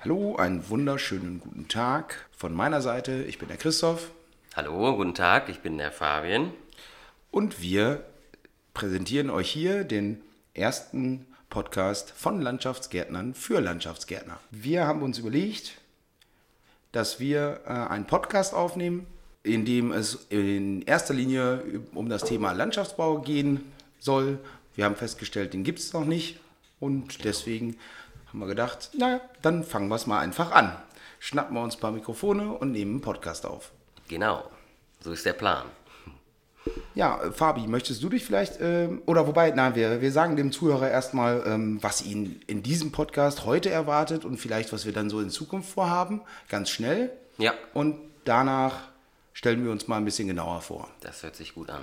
[0.00, 3.24] Hallo, einen wunderschönen guten Tag von meiner Seite.
[3.24, 4.12] Ich bin der Christoph
[4.54, 6.52] Hallo, guten Tag, ich bin der Fabian.
[7.32, 8.04] und wir
[8.74, 10.20] präsentieren euch hier den
[10.54, 14.38] ersten Podcast von Landschaftsgärtnern für Landschaftsgärtner.
[14.52, 15.80] Wir haben uns überlegt,
[16.92, 19.04] dass wir äh, einen Podcast aufnehmen,
[19.42, 23.64] in dem es in erster Linie um das Thema Landschaftsbau gehen
[23.98, 24.38] soll.
[24.76, 26.38] Wir haben festgestellt, den gibt es noch nicht
[26.78, 27.76] und deswegen
[28.28, 30.76] haben wir gedacht, naja, dann fangen wir es mal einfach an.
[31.20, 33.72] Schnappen wir uns ein paar Mikrofone und nehmen einen Podcast auf.
[34.08, 34.44] Genau,
[35.00, 35.66] so ist der Plan.
[36.94, 40.90] Ja, Fabi, möchtest du dich vielleicht, ähm, oder wobei, nein, wir, wir sagen dem Zuhörer
[40.90, 45.20] erstmal, ähm, was ihn in diesem Podcast heute erwartet und vielleicht, was wir dann so
[45.20, 47.10] in Zukunft vorhaben, ganz schnell.
[47.38, 48.88] Ja, Und danach
[49.32, 50.88] stellen wir uns mal ein bisschen genauer vor.
[51.00, 51.82] das hört sich gut an.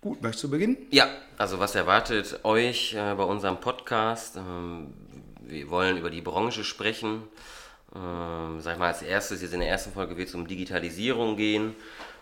[0.00, 0.76] Gut, möchtest du beginnen?
[0.90, 4.36] Ja, also was erwartet euch äh, bei unserem Podcast?
[4.36, 4.94] Ähm,
[5.48, 7.22] wir wollen über die Branche sprechen.
[7.94, 11.36] Ähm, sag ich mal, als erstes, jetzt in der ersten Folge wird es um Digitalisierung
[11.36, 11.74] gehen.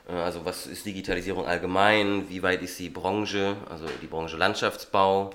[0.09, 2.29] Äh, also was ist Digitalisierung allgemein?
[2.29, 5.31] Wie weit ist die Branche, also die Branche Landschaftsbau?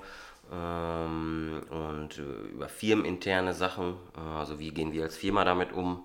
[0.52, 6.04] Ähm, und äh, über firmeninterne Sachen, äh, also wie gehen wir als Firma damit um?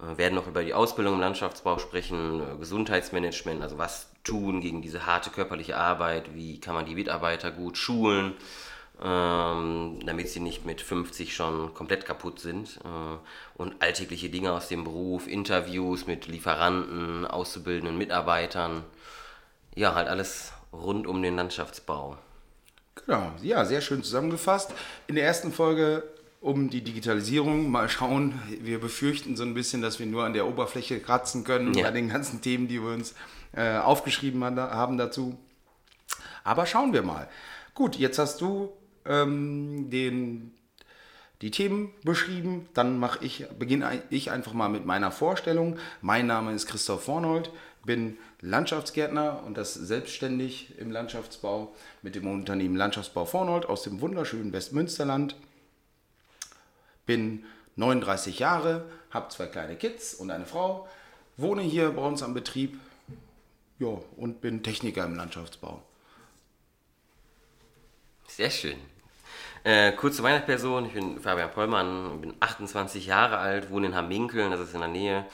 [0.00, 4.82] Äh, werden noch über die Ausbildung im Landschaftsbau sprechen, äh, Gesundheitsmanagement, also was tun gegen
[4.82, 8.34] diese harte körperliche Arbeit, wie kann man die Mitarbeiter gut schulen,
[9.02, 12.78] ähm, damit sie nicht mit 50 schon komplett kaputt sind.
[12.84, 18.84] Äh, und alltägliche Dinge aus dem Beruf, Interviews mit Lieferanten, auszubildenden Mitarbeitern.
[19.74, 22.18] Ja, halt alles rund um den Landschaftsbau.
[23.06, 24.72] Genau, ja, sehr schön zusammengefasst.
[25.06, 26.04] In der ersten Folge
[26.40, 27.70] um die Digitalisierung.
[27.70, 31.74] Mal schauen, wir befürchten so ein bisschen, dass wir nur an der Oberfläche kratzen können
[31.74, 31.84] Ja.
[31.84, 33.14] bei den ganzen Themen, die wir uns
[33.52, 35.38] äh, aufgeschrieben haben dazu.
[36.44, 37.28] Aber schauen wir mal.
[37.74, 38.72] Gut, jetzt hast du
[39.10, 40.52] ähm, den,
[41.42, 42.68] die Themen beschrieben.
[42.74, 45.78] Dann ich, beginne ich einfach mal mit meiner Vorstellung.
[46.00, 47.50] Mein Name ist Christoph Vornold,
[47.84, 54.52] bin Landschaftsgärtner und das selbstständig im Landschaftsbau mit dem Unternehmen Landschaftsbau Vornold aus dem wunderschönen
[54.52, 55.34] Westmünsterland.
[57.04, 57.44] Bin
[57.76, 60.88] 39 Jahre, habe zwei kleine Kids und eine Frau,
[61.36, 62.78] wohne hier bei uns am Betrieb
[63.78, 65.82] ja, und bin Techniker im Landschaftsbau.
[68.28, 68.78] Sehr schön.
[69.62, 73.94] Äh, kurz zu meiner Person, ich bin Fabian Pollmann, bin 28 Jahre alt, wohne in
[73.94, 75.26] Hamminkeln, das ist in der Nähe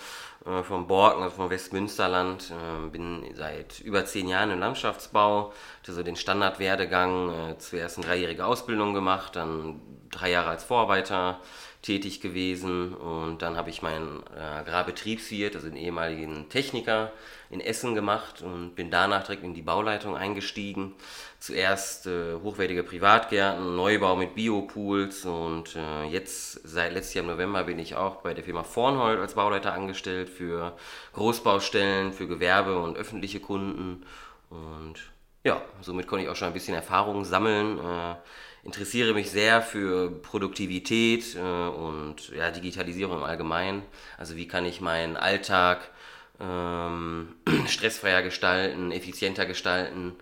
[0.45, 2.51] äh, von Borken, also vom Westmünsterland.
[2.51, 8.07] Äh, bin seit über zehn Jahren im Landschaftsbau, hatte so den Standardwerdegang, äh, zuerst eine
[8.07, 11.39] dreijährige Ausbildung gemacht, dann drei Jahre als Vorarbeiter
[11.83, 17.13] tätig gewesen und dann habe ich meinen äh, Agrarbetriebswirt, also den ehemaligen Techniker
[17.51, 20.95] in Essen gemacht und bin danach direkt in die Bauleitung eingestiegen.
[21.39, 27.95] Zuerst äh, hochwertige Privatgärten, Neubau mit Biopools und äh, jetzt seit im November bin ich
[27.95, 30.77] auch bei der Firma Vornhold als Bauleiter angestellt für
[31.13, 34.05] Großbaustellen, für Gewerbe und öffentliche Kunden
[34.51, 35.01] und
[35.45, 37.79] ja, somit konnte ich auch schon ein bisschen Erfahrung sammeln.
[37.79, 38.17] Äh,
[38.65, 43.83] interessiere mich sehr für Produktivität äh, und ja, Digitalisierung im Allgemeinen.
[44.19, 45.89] Also wie kann ich meinen Alltag
[46.41, 47.35] ähm,
[47.67, 50.15] stressfreier gestalten, effizienter gestalten,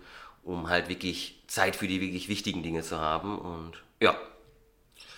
[0.43, 3.37] um halt wirklich Zeit für die wirklich wichtigen Dinge zu haben.
[3.39, 4.17] Und ja,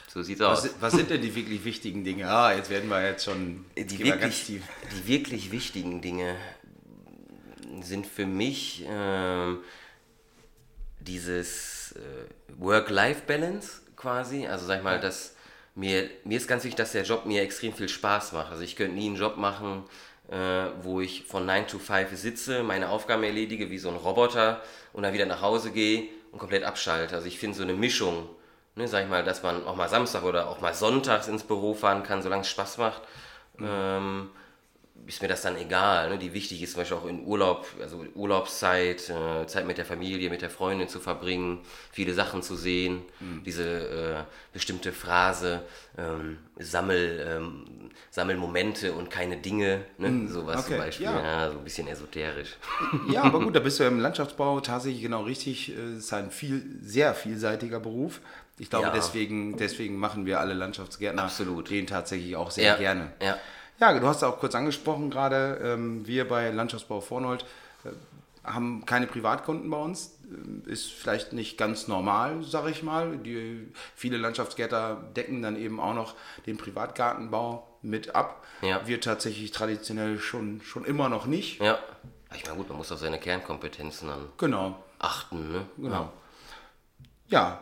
[0.07, 0.63] so sieht's aus.
[0.63, 2.30] Was, was sind denn die wirklich wichtigen Dinge?
[2.30, 4.63] Ah, jetzt werden wir jetzt schon Die wir ganz wirklich, tief.
[4.91, 6.36] die wirklich wichtigen Dinge
[7.81, 9.59] sind für mich ähm,
[11.00, 14.47] dieses äh, Work-Life-Balance quasi.
[14.47, 15.36] Also sag ich mal, dass
[15.75, 18.52] mir, mir ist ganz wichtig, dass der Job mir extrem viel Spaß macht.
[18.52, 19.84] Also ich könnte nie einen Job machen,
[20.30, 24.62] äh, wo ich von 9 to 5 sitze, meine Aufgaben erledige wie so ein Roboter
[24.94, 27.16] und dann wieder nach Hause gehe und komplett abschalte.
[27.16, 28.30] Also ich finde so eine Mischung,
[28.76, 31.74] ne, sag ich mal, dass man auch mal Samstag oder auch mal sonntags ins Büro
[31.74, 33.02] fahren kann, solange es Spaß macht.
[33.60, 34.30] Ähm,
[35.06, 36.09] ist mir das dann egal.
[36.09, 36.18] Ne?
[36.18, 40.30] Die wichtig ist zum Beispiel auch in Urlaub, also Urlaubszeit, äh, Zeit mit der Familie,
[40.30, 41.59] mit der Freundin zu verbringen,
[41.91, 43.03] viele Sachen zu sehen.
[43.46, 45.62] Diese äh, bestimmte Phrase,
[45.97, 50.27] ähm, sammel, ähm, sammel Momente und keine Dinge, ne?
[50.27, 51.06] sowas okay, zum Beispiel.
[51.06, 51.22] ja.
[51.24, 51.51] Ja.
[51.51, 52.57] so ein bisschen esoterisch.
[53.12, 55.69] Ja, aber gut, da bist du im Landschaftsbau tatsächlich genau richtig.
[55.69, 58.19] Es ist ein viel, sehr vielseitiger Beruf.
[58.60, 58.94] Ich glaube, Ja.
[58.94, 61.69] deswegen, deswegen machen wir alle Landschaftsgärtner Absolut.
[61.69, 63.12] den tatsächlich auch sehr Ja, gerne.
[63.22, 63.38] ja.
[63.79, 67.45] Ja, du hast auch kurz angesprochen gerade, ähm, wir bei Landschaftsbau Vornold
[67.85, 67.89] äh,
[68.44, 70.18] haben keine Privatkunden bei uns.
[70.31, 73.18] Ähm, Ist vielleicht nicht ganz normal, sage ich mal.
[73.18, 76.15] Die, viele Landschaftsgärtner decken dann eben auch noch
[76.47, 78.44] den Privatgartenbau mit ab.
[78.62, 78.81] Ja.
[78.88, 81.62] Wir tatsächlich traditionell schon, schon immer noch nicht.
[81.62, 81.77] Ja.
[82.35, 85.51] Ich meine, gut, man muss auf seine Kernkompetenzen dann Genau, achten.
[85.51, 85.65] Ne?
[85.77, 86.12] genau.
[87.27, 87.59] Ja.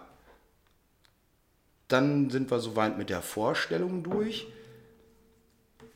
[1.87, 4.47] Dann sind wir soweit mit der Vorstellung durch.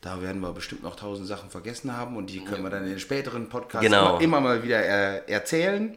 [0.00, 2.90] Da werden wir bestimmt noch tausend Sachen vergessen haben und die können wir dann in
[2.90, 4.14] den späteren Podcasts Genau.
[4.16, 5.96] immer, immer mal wieder er, erzählen.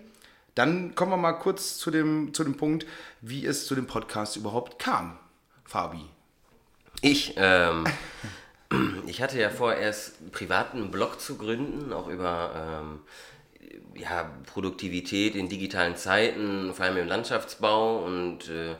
[0.55, 2.85] Dann kommen wir mal kurz zu dem, zu dem Punkt,
[3.21, 5.17] wie es zu dem Podcast überhaupt kam.
[5.63, 6.05] Fabi.
[7.01, 7.85] Ich, ähm,
[9.07, 12.99] ich hatte ja vor, erst einen privaten Blog zu gründen, auch über ähm,
[13.95, 18.75] ja, Produktivität in digitalen Zeiten, vor allem im Landschaftsbau und äh,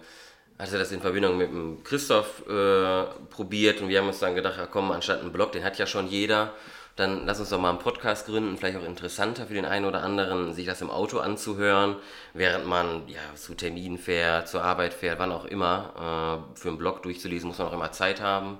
[0.60, 4.58] hatte das in Verbindung mit dem Christoph äh, probiert und wir haben uns dann gedacht,
[4.58, 6.54] ja, komm, anstatt einen Blog, den hat ja schon jeder,
[6.96, 10.04] dann lass uns doch mal einen Podcast gründen, vielleicht auch interessanter für den einen oder
[10.04, 11.96] anderen, sich das im Auto anzuhören,
[12.34, 16.46] während man ja zu Terminen fährt, zur Arbeit fährt, wann auch immer.
[16.56, 18.60] Äh, für einen Blog durchzulesen muss man auch immer Zeit haben,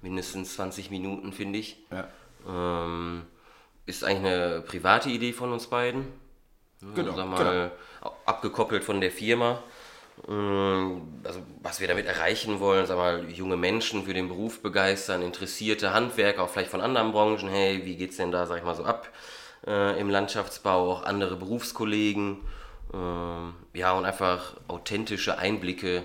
[0.00, 1.76] mindestens 20 Minuten, finde ich.
[1.90, 2.08] Ja.
[2.48, 3.26] Ähm,
[3.86, 6.06] ist eigentlich eine private Idee von uns beiden.
[6.94, 7.72] Genau, mal,
[8.26, 9.62] abgekoppelt von der Firma.
[10.28, 15.22] Ähm, Also, was wir damit erreichen wollen, sag mal, junge Menschen für den Beruf begeistern,
[15.22, 17.48] interessierte Handwerker, auch vielleicht von anderen Branchen.
[17.48, 19.08] Hey, wie geht's denn da, sag ich mal, so ab
[19.66, 20.92] äh, im Landschaftsbau?
[20.92, 22.38] Auch andere Berufskollegen.
[22.92, 26.04] Ähm, ja, und einfach authentische Einblicke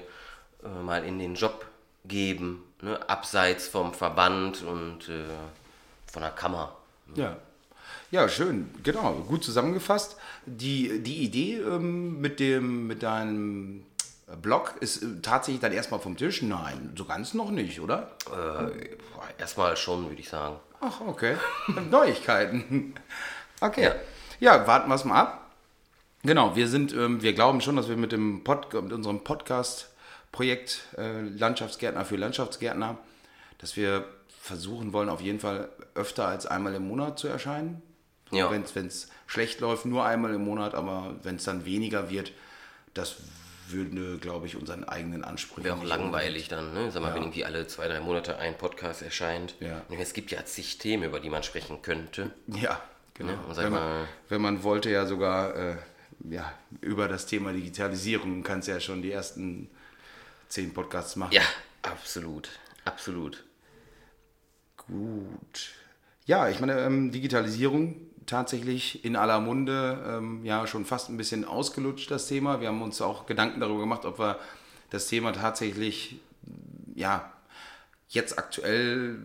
[0.63, 1.65] äh, mal in den Job
[2.05, 2.97] geben, ne?
[3.09, 5.25] abseits vom Verband und äh,
[6.11, 6.75] von der Kammer.
[7.15, 7.37] Ja.
[8.11, 10.17] Ja, schön, genau, gut zusammengefasst.
[10.45, 13.85] Die, die Idee ähm, mit, dem, mit deinem
[14.41, 16.41] Blog ist äh, tatsächlich dann erstmal vom Tisch?
[16.41, 18.11] Nein, so ganz noch nicht, oder?
[18.31, 18.97] Äh,
[19.37, 20.57] erstmal schon, würde ich sagen.
[20.81, 21.35] Ach, okay.
[21.89, 22.95] Neuigkeiten.
[23.61, 23.83] Okay.
[23.83, 23.95] Ja.
[24.39, 25.51] Ja, warten wir es mal ab.
[26.23, 30.85] Genau, wir sind, ähm, wir glauben schon, dass wir mit, dem Pod, mit unserem Podcast-Projekt
[30.97, 32.97] äh, Landschaftsgärtner für Landschaftsgärtner,
[33.57, 34.05] dass wir
[34.41, 37.81] versuchen wollen, auf jeden Fall öfter als einmal im Monat zu erscheinen.
[38.31, 38.49] Ja.
[38.49, 42.31] Wenn es schlecht läuft, nur einmal im Monat, aber wenn es dann weniger wird,
[42.93, 43.15] das
[43.71, 45.63] würde, glaube ich, unseren eigenen Ansprüchen.
[45.63, 46.91] Wäre auch langweilig dann, ne?
[46.91, 49.55] Sag mal, wenn irgendwie alle zwei, drei Monate ein Podcast erscheint.
[49.59, 49.81] Ja.
[49.89, 52.31] Und Es gibt ja zig Themen, über die man sprechen könnte.
[52.47, 52.81] Ja,
[53.13, 53.33] genau.
[53.33, 55.75] Ja, sag wenn, man, wenn man wollte ja sogar äh,
[56.29, 56.51] ja,
[56.81, 59.69] über das Thema Digitalisierung kannst du ja schon die ersten
[60.47, 61.33] zehn Podcasts machen.
[61.33, 61.43] Ja,
[61.81, 62.49] absolut.
[62.85, 63.43] Absolut.
[64.77, 65.69] Gut.
[66.25, 67.95] Ja, ich meine, ähm, Digitalisierung
[68.29, 72.61] tatsächlich in aller Munde, ähm, ja, schon fast ein bisschen ausgelutscht, das Thema.
[72.61, 74.39] Wir haben uns auch Gedanken darüber gemacht, ob wir
[74.89, 76.19] das Thema tatsächlich,
[76.95, 77.31] ja,
[78.07, 79.17] jetzt aktuell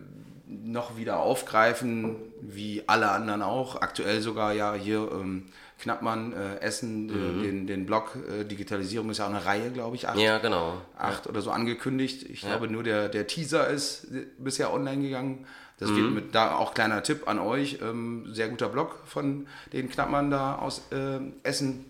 [0.47, 3.81] noch wieder aufgreifen, wie alle anderen auch.
[3.81, 5.47] Aktuell sogar ja hier ähm,
[5.79, 9.95] Knappmann, äh, Essen, äh, den, den Blog äh, Digitalisierung ist ja auch eine Reihe, glaube
[9.95, 10.81] ich, acht Ja, genau.
[10.97, 12.23] acht oder so angekündigt.
[12.23, 14.07] Ich glaube, nur der, der Teaser ist
[14.37, 15.45] bisher online gegangen.
[15.77, 17.79] Das wird mit da auch kleiner Tipp an euch.
[17.81, 21.85] Ähm, sehr guter Blog von den Knappmann da aus äh, Essen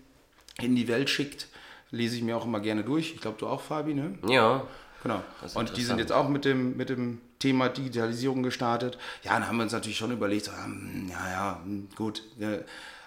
[0.60, 1.46] in die Welt schickt.
[1.92, 3.14] Lese ich mir auch immer gerne durch.
[3.14, 4.18] Ich glaube, du auch, Fabi, ne?
[4.26, 4.66] Ja.
[5.02, 5.22] Genau.
[5.54, 8.98] Und die sind jetzt auch mit dem, mit dem Thema Digitalisierung gestartet.
[9.22, 12.24] Ja, dann haben wir uns natürlich schon überlegt, so, hm, ja, ja, hm, gut.
[12.40, 12.58] äh,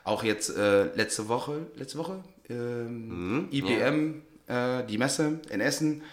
[0.05, 6.03] auch jetzt äh, letzte Woche, letzte Woche, ähm, IBM, äh, die Messe in Essen,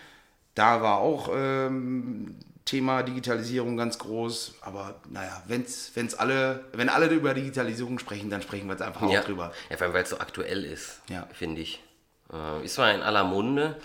[0.55, 2.35] da war auch ähm,
[2.67, 4.57] Thema Digitalisierung ganz groß.
[4.61, 9.09] Aber naja, wenn's, wenn's alle, wenn alle über Digitalisierung sprechen, dann sprechen wir jetzt einfach
[9.11, 9.21] Ja.
[9.21, 9.53] auch drüber.
[9.71, 11.27] ja, vor allem, weil es so aktuell ist, Ja.
[11.33, 11.83] finde ich.
[12.33, 13.77] Äh, ist zwar in aller Munde,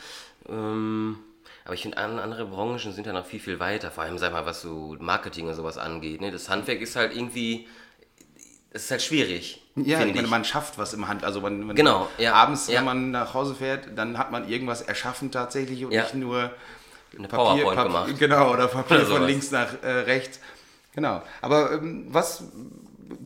[0.49, 1.17] ähm,
[1.63, 3.91] aber ich finde, an, andere Branchen sind da noch viel, viel weiter.
[3.91, 6.19] Vor allem, sag mal, was so Marketing und sowas angeht.
[6.19, 6.31] Ne?
[6.31, 7.67] Das Handwerk ist halt irgendwie,
[8.73, 9.61] das ist halt schwierig.
[9.75, 11.23] Ja, ich meine, man schafft was im Hand.
[11.23, 12.79] Also man, man Genau, ja, abends, ja.
[12.79, 16.01] wenn man nach Hause fährt, dann hat man irgendwas erschaffen tatsächlich und Ja.
[16.01, 16.51] nicht nur
[17.17, 18.19] Eine Papier, PowerPoint Pap- gemacht.
[18.19, 20.39] Genau, oder Papier Oder von links nach äh, rechts.
[20.93, 21.21] Genau.
[21.41, 22.43] Aber ähm, was,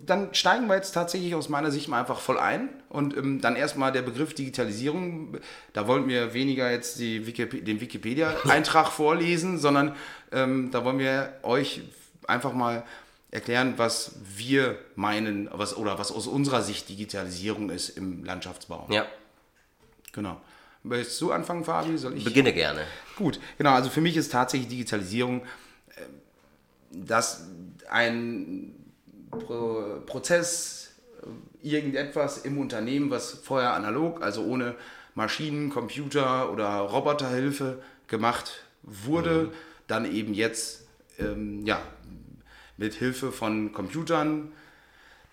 [0.06, 2.70] dann steigen wir jetzt tatsächlich aus meiner Sicht mal einfach voll ein.
[2.90, 5.38] Und ähm, dann erstmal der Begriff Digitalisierung.
[5.74, 9.96] Da wollten wir weniger jetzt die Wikip den Wikipedia-Eintrag vorlesen, sondern
[10.32, 11.82] ähm, da wollen wir euch
[12.28, 12.84] einfach mal
[13.32, 18.88] erklären, was wir meinen, was, oder was aus unserer Sicht Digitalisierung ist im Landschaftsbau.
[18.90, 19.06] Ja,
[20.14, 20.40] Genau.
[20.88, 21.98] Willst du anfangen, Fabi?
[21.98, 22.24] Soll ich?
[22.24, 22.82] beginne gerne.
[23.16, 23.72] Gut, genau.
[23.74, 26.02] Also für mich ist tatsächlich Digitalisierung, äh,
[26.92, 27.48] dass
[27.90, 28.76] ein
[29.32, 34.76] Pro Prozess, äh, irgendetwas im Unternehmen, was vorher analog, also ohne
[35.16, 39.52] Maschinen, Computer oder Roboterhilfe gemacht wurde,
[39.88, 40.86] dann eben jetzt
[41.18, 41.82] ähm, ja,
[42.78, 44.52] mit Hilfe von Computern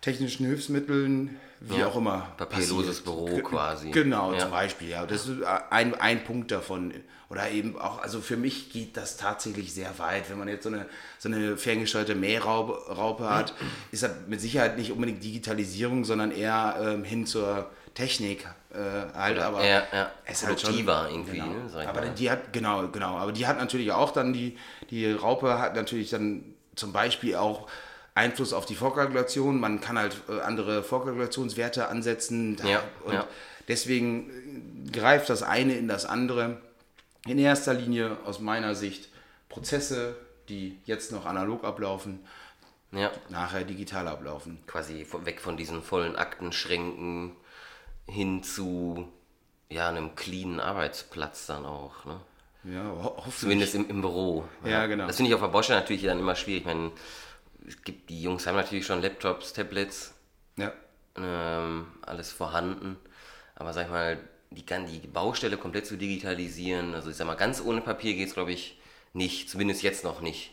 [0.01, 1.39] technischen Hilfsmitteln,
[1.69, 1.87] wie Ja.
[1.87, 2.29] auch immer.
[2.37, 3.05] Papierloses passiert.
[3.05, 3.91] Büro quasi.
[3.91, 4.39] Genau, Ja.
[4.41, 5.07] zum Beispiel, ja.
[5.07, 6.93] Das ist ein, ein Punkt davon.
[7.29, 10.29] Oder eben auch, also für mich geht das tatsächlich sehr weit.
[10.29, 10.85] Wenn man jetzt so eine,
[11.19, 13.55] so eine ferngesteuerte Mähraupe Raupe hat,
[13.91, 19.37] ist das mit Sicherheit nicht unbedingt Digitalisierung, sondern eher ähm, hin zur Technik äh, halt.
[19.39, 21.47] Oder aber eher- ja, es halt schon- produktiver irgendwie, Genau.
[21.47, 23.17] ne, aber die hat, genau, genau.
[23.17, 24.59] Aber die hat natürlich auch dann, die,
[24.91, 26.45] die Raupe hat natürlich dann
[26.77, 27.67] zum Beispiel auch
[28.15, 29.59] Einfluss auf die Vorkalkulation.
[29.59, 32.57] Man kann halt äh, andere Vorkalkulationswerte ansetzen.
[32.65, 33.27] Ja, und ja.
[33.69, 36.61] deswegen äh, greift das eine in das andere.
[37.27, 39.09] In erster Linie aus meiner Sicht
[39.49, 40.17] Prozesse,
[40.49, 42.21] die jetzt noch analog ablaufen,
[42.91, 44.59] Ja, nachher digital ablaufen.
[44.67, 47.33] quasi weg von diesen vollen Aktenschränken
[48.07, 49.09] hin zu
[49.69, 52.05] ja, einem cleanen Arbeitsplatz dann auch.
[52.05, 52.21] Ne?
[52.65, 53.39] Ja, ho hoffentlich.
[53.39, 54.45] Zumindest im, im Büro.
[54.65, 55.07] Ja, genau.
[55.07, 56.61] Das finde ich auf der Bosch natürlich dann immer schwierig.
[56.63, 56.91] Ich meine,
[57.67, 60.15] es gibt, die Jungs haben natürlich schon Laptops, Tablets,
[60.57, 60.73] Ja.
[61.17, 62.97] ähm, alles vorhanden.
[63.55, 64.19] Aber sag ich mal,
[64.51, 64.65] die,
[65.01, 68.53] die Baustelle komplett zu digitalisieren, also ich sag mal, ganz ohne Papier geht es, glaube
[68.53, 68.79] ich,
[69.13, 69.49] nicht.
[69.51, 70.53] Zumindest jetzt noch nicht.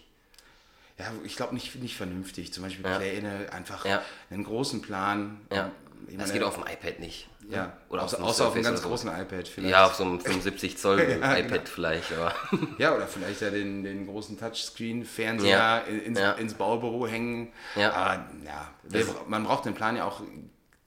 [0.98, 2.52] Ja, ich glaube nicht, nicht vernünftig.
[2.54, 2.98] Zum Beispiel Ja.
[2.98, 4.02] Pläne, einfach Ja.
[4.30, 5.42] einen großen Plan.
[5.52, 5.72] Ja.
[6.08, 7.28] Ich Das meine, geht auf dem iPad nicht.
[7.50, 8.88] Ja, Oder außer, auf dem außer auf einem ganz so.
[8.90, 9.72] großen iPad vielleicht.
[9.72, 11.62] Ja, auf so einem 75 Zoll Ja, iPad genau.
[11.66, 12.34] vielleicht, aber.
[12.78, 16.32] Ja, oder vielleicht ja den, den großen Touchscreen-Fernseher Ja, in- ins, ja.
[16.34, 17.52] ins Baubüro hängen.
[17.76, 17.92] Ja.
[17.94, 20.22] Aber ja, wir, bra- man braucht den Plan ja auch,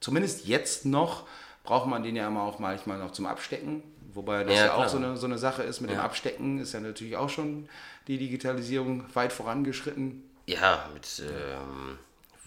[0.00, 1.26] zumindest jetzt noch,
[1.64, 3.82] braucht man den ja immer auch manchmal noch zum Abstecken.
[4.14, 6.04] Wobei das Ja, ja, auch so eine, so eine Sache ist mit dem Ja.
[6.04, 7.68] Abstecken, ist ja natürlich auch schon
[8.08, 10.22] die Digitalisierung weit vorangeschritten.
[10.46, 11.98] Ja, mit ähm,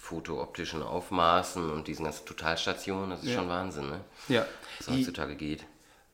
[0.06, 3.36] fotooptischen Aufmaßen und diesen ganzen Totalstationen, das ist Ja.
[3.40, 4.00] schon Wahnsinn, ne?
[4.28, 4.46] Ja,
[4.78, 5.66] Was die, heutzutage geht.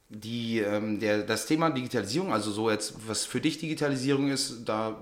[0.09, 4.95] die, ähm, der, das Thema Digitalisierung, also so jetzt, was für dich Digitalisierung ist, da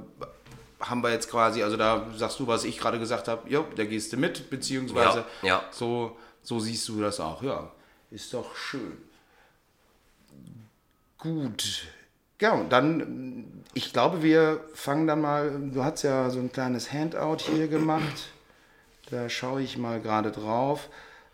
[0.79, 3.85] haben wir jetzt quasi, also da sagst du, was ich gerade gesagt habe, ja, da
[3.85, 5.63] gehst du mit, beziehungsweise Ja, ja.
[5.71, 7.71] So, so siehst du das auch, ja,
[8.11, 8.97] ist doch schön.
[11.17, 11.83] Gut,
[12.41, 16.91] ja, und dann, ich glaube, wir fangen dann mal, du hast ja so ein kleines
[16.93, 18.29] Handout hier gemacht,
[19.11, 20.89] da schaue ich mal gerade drauf.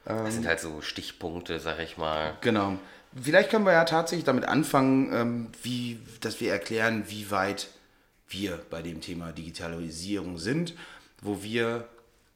[0.05, 2.37] Das sind halt so Stichpunkte, sag ich mal.
[2.41, 2.77] Genau.
[3.19, 7.69] Vielleicht können wir ja tatsächlich damit anfangen, ähm, wie, dass wir erklären, wie weit
[8.27, 10.73] wir bei dem Thema Digitalisierung sind,
[11.21, 11.87] wo wir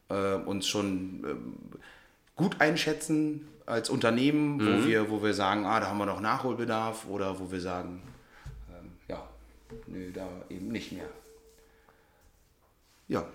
[0.09, 1.57] äh, uns schon ähm,
[2.35, 7.05] gut einschätzen als Unternehmen, wo, wir, wo wir sagen, ah, da haben wir noch Nachholbedarf
[7.07, 8.01] oder wo wir sagen,
[8.71, 9.27] ähm, ja,
[9.85, 11.09] nö, da eben nicht mehr.
[13.07, 13.25] Ja,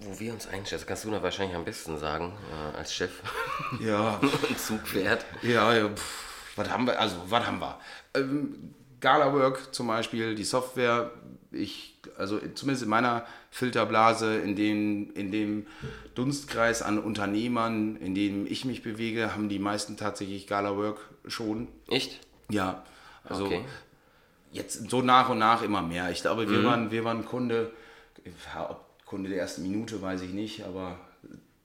[0.00, 2.32] Wo wir uns einschätzen, kannst du da wahrscheinlich am besten sagen,
[2.72, 3.10] äh, als Chef
[3.80, 5.24] ja, und Zugpferd.
[5.42, 6.98] Ja, ja pff, was haben wir?
[6.98, 7.78] Also, was haben wir?
[8.14, 11.10] Ähm, GalaWork zum Beispiel, die Software,
[11.52, 15.66] ich, also zumindest in meiner Filterblase, in dem, in dem
[16.14, 21.68] Dunstkreis an Unternehmern, in dem ich mich bewege, haben die meisten tatsächlich GalaWork schon.
[21.88, 22.20] Echt?
[22.50, 22.84] Ja,
[23.24, 23.64] also Okay.
[24.52, 26.10] jetzt so nach und nach immer mehr.
[26.10, 27.72] Ich glaube, wir, waren, wir waren Kunde,
[28.68, 30.96] ob Kunde der ersten Minute, weiß ich nicht, aber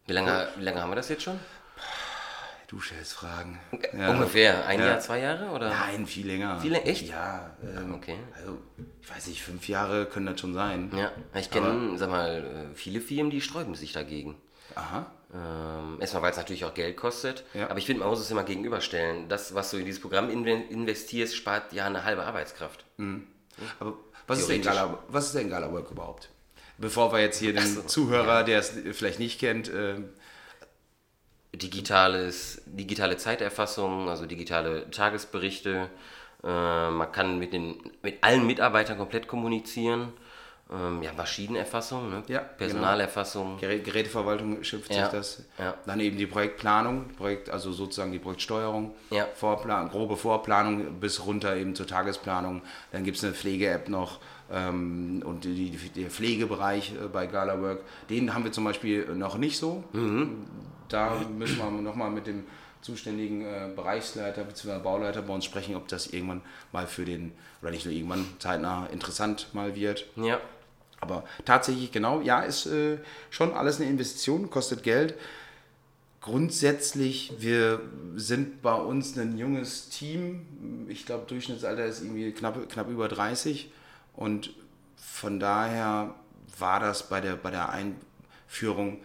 [0.07, 1.39] Wie lange, wie lange haben wir das jetzt schon?
[2.67, 3.59] du stellst Fragen.
[3.93, 4.87] Ungefähr ein Ja.
[4.87, 5.51] Jahr, zwei Jahre?
[5.51, 5.69] Oder?
[5.69, 6.59] Nein, viel länger.
[6.59, 6.87] Viel länger?
[6.87, 7.07] Echt?
[7.07, 8.17] Ja, ähm, Okay.
[8.35, 8.57] Also,
[8.99, 10.91] ich weiß nicht, fünf Jahre können das schon sein.
[10.97, 14.35] Ja, ich kenne, sag mal, äh, viele Firmen, die sträuben sich dagegen.
[14.73, 15.05] Aha.
[15.31, 17.43] Ähm, erstmal, weil es natürlich auch Geld kostet.
[17.53, 17.69] Ja.
[17.69, 19.29] Aber ich finde, man muss es immer gegenüberstellen.
[19.29, 22.83] Das, was du in dieses Programm inve- investierst, spart ja eine halbe Arbeitskraft.
[23.79, 23.93] Aber
[24.25, 24.63] was ist, denn.
[24.63, 26.29] Gala, was ist denn Galawork überhaupt?
[26.77, 30.09] Bevor wir jetzt hier den so, Zuhörer, der es vielleicht nicht kennt, ähm,
[31.53, 35.89] Digitales, digitale Zeiterfassung, also digitale Tagesberichte.
[36.43, 36.47] Äh,
[36.89, 40.11] man kann mit, den, mit allen Mitarbeitern komplett kommunizieren.
[40.69, 42.23] Ähm, ja, Maschinenerfassung, ne?
[42.27, 43.57] Ja, Personalerfassung.
[43.59, 45.43] Gerä- Geräteverwaltung schimpft Ja, sich das.
[45.59, 45.75] ja.
[45.85, 49.25] Dann eben die Projektplanung, Projekt, also sozusagen die Projektsteuerung, Ja.
[49.35, 52.63] Vorplan, grobe Vorplanung bis runter eben zur Tagesplanung.
[52.91, 58.33] Dann gibt es eine Pflege-App noch und die, die, der Pflegebereich äh, bei GalaWork, den
[58.33, 59.83] haben wir zum Beispiel noch nicht so.
[59.93, 60.45] Mhm.
[60.87, 62.43] Da müssen wir nochmal mit dem
[62.81, 64.79] zuständigen äh, Bereichsleiter bzw.
[64.79, 68.85] Bauleiter bei uns sprechen, ob das irgendwann mal für den, oder nicht nur irgendwann, zeitnah
[68.93, 70.05] interessant mal wird.
[70.15, 70.39] Ja.
[71.01, 72.99] Aber tatsächlich, genau, ja, ist äh,
[73.31, 75.15] schon alles eine Investition, kostet Geld.
[76.21, 77.81] Grundsätzlich, wir
[78.15, 80.87] sind bei uns ein junges Team.
[80.87, 83.71] Ich glaube, Durchschnittsalter ist irgendwie knapp, knapp über 30.
[84.15, 84.51] Und
[84.97, 86.13] von daher
[86.57, 88.99] war das bei der, bei der Einführung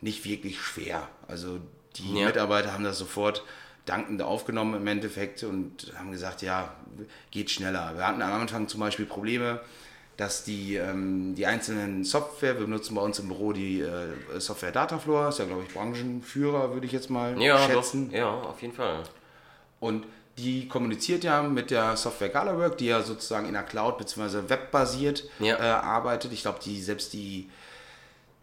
[0.00, 1.08] nicht wirklich schwer.
[1.28, 1.58] Also
[1.96, 2.26] die Ja.
[2.26, 3.44] Mitarbeiter haben das sofort
[3.86, 6.74] dankend aufgenommen im Endeffekt und haben gesagt, ja,
[7.30, 7.92] geht schneller.
[7.96, 9.60] Wir hatten am Anfang zum Beispiel Probleme,
[10.16, 14.06] dass die, ähm, die einzelnen Software, wir benutzen bei uns im Büro die äh,
[14.38, 18.10] Software Datafloor, ist ja glaube ich Branchenführer, würde ich jetzt mal Ja, schätzen.
[18.10, 18.16] doch.
[18.16, 19.02] Ja, auf jeden Fall.
[19.80, 20.06] Und
[20.38, 24.48] die kommuniziert ja mit der Software GalaWork, die ja sozusagen in der Cloud bzw.
[24.48, 25.56] webbasiert Ja.
[25.56, 26.32] äh, arbeitet.
[26.32, 27.48] Ich glaube, die selbst die,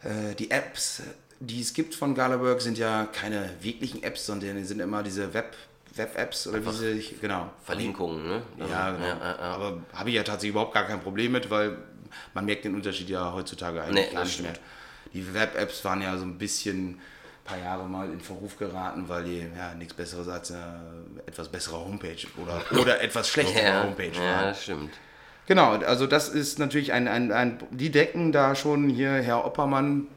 [0.03, 1.03] äh, die Apps,
[1.39, 5.33] die es gibt von GalaWork, sind ja keine wirklichen Apps, sondern die sind immer diese
[5.33, 5.55] Web,
[5.95, 7.49] Web-Apps oder wie sie genau.
[7.65, 8.41] Verlinkungen, ne?
[8.57, 9.05] Ja, genau.
[9.05, 9.37] Ja, ja.
[9.39, 11.77] Aber habe ich ja tatsächlich überhaupt gar kein Problem mit, weil
[12.33, 14.53] man merkt den Unterschied ja heutzutage eigentlich Nee, gar nicht mehr.
[15.13, 17.01] Die Web-Apps waren ja so ein bisschen
[17.43, 20.81] paar Jahre mal in Verruf geraten, weil die ja nichts Besseres als eine
[21.25, 24.45] etwas bessere Homepage oder, oder etwas schlechtere ja, Homepage ja, waren.
[24.45, 24.93] das stimmt.
[25.47, 30.07] Genau, also das ist natürlich ein, ein, ein die decken da schon hier Herr Oppermann,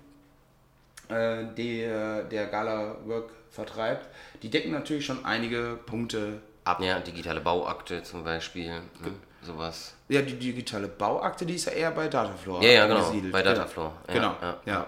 [1.08, 4.08] äh, der, der Gala Work vertreibt,
[4.42, 6.80] die decken natürlich schon einige Punkte ab.
[6.80, 8.82] Ja, digitale Bauakte zum Beispiel, ne?
[9.42, 9.94] sowas.
[10.08, 13.92] Ja, die digitale Bauakte, die ist ja eher bei Dataflow Ja, ja, genau, bei Dataflow.
[14.08, 14.86] Ja, Genau, ja, ja.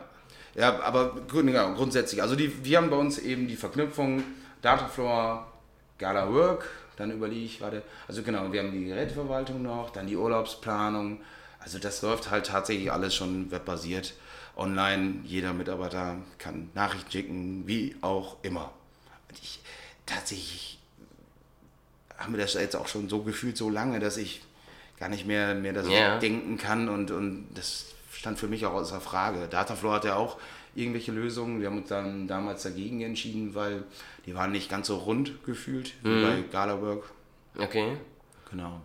[0.57, 4.25] Ja, aber genau, grundsätzlich, also die, wir haben bei uns eben die Verknüpfung
[4.63, 5.45] Dataflow,
[5.99, 10.17] Gala Work, dann überlege ich gerade, also genau, wir haben die Geräteverwaltung noch, dann die
[10.17, 11.21] Urlaubsplanung,
[11.61, 14.15] also das läuft halt tatsächlich alles schon webbasiert,
[14.57, 18.73] online, jeder Mitarbeiter kann Nachrichten schicken, wie auch immer.
[19.29, 19.61] Und ich
[20.07, 20.79] tatsächlich
[22.17, 24.41] haben wir das jetzt auch schon so gefühlt so lange, dass ich
[24.99, 26.19] gar nicht mehr, mehr das Ja.
[26.19, 27.87] denken kann und, und das
[28.17, 29.47] stand für mich auch außer Frage.
[29.49, 30.39] Dataflow hat ja auch
[30.75, 31.61] irgendwelche Lösungen.
[31.61, 33.85] Wir haben uns dann damals dagegen entschieden, weil
[34.27, 37.05] die waren nicht ganz so rund gefühlt wie bei GalaWork.
[37.59, 37.97] Okay.
[38.51, 38.81] Genau.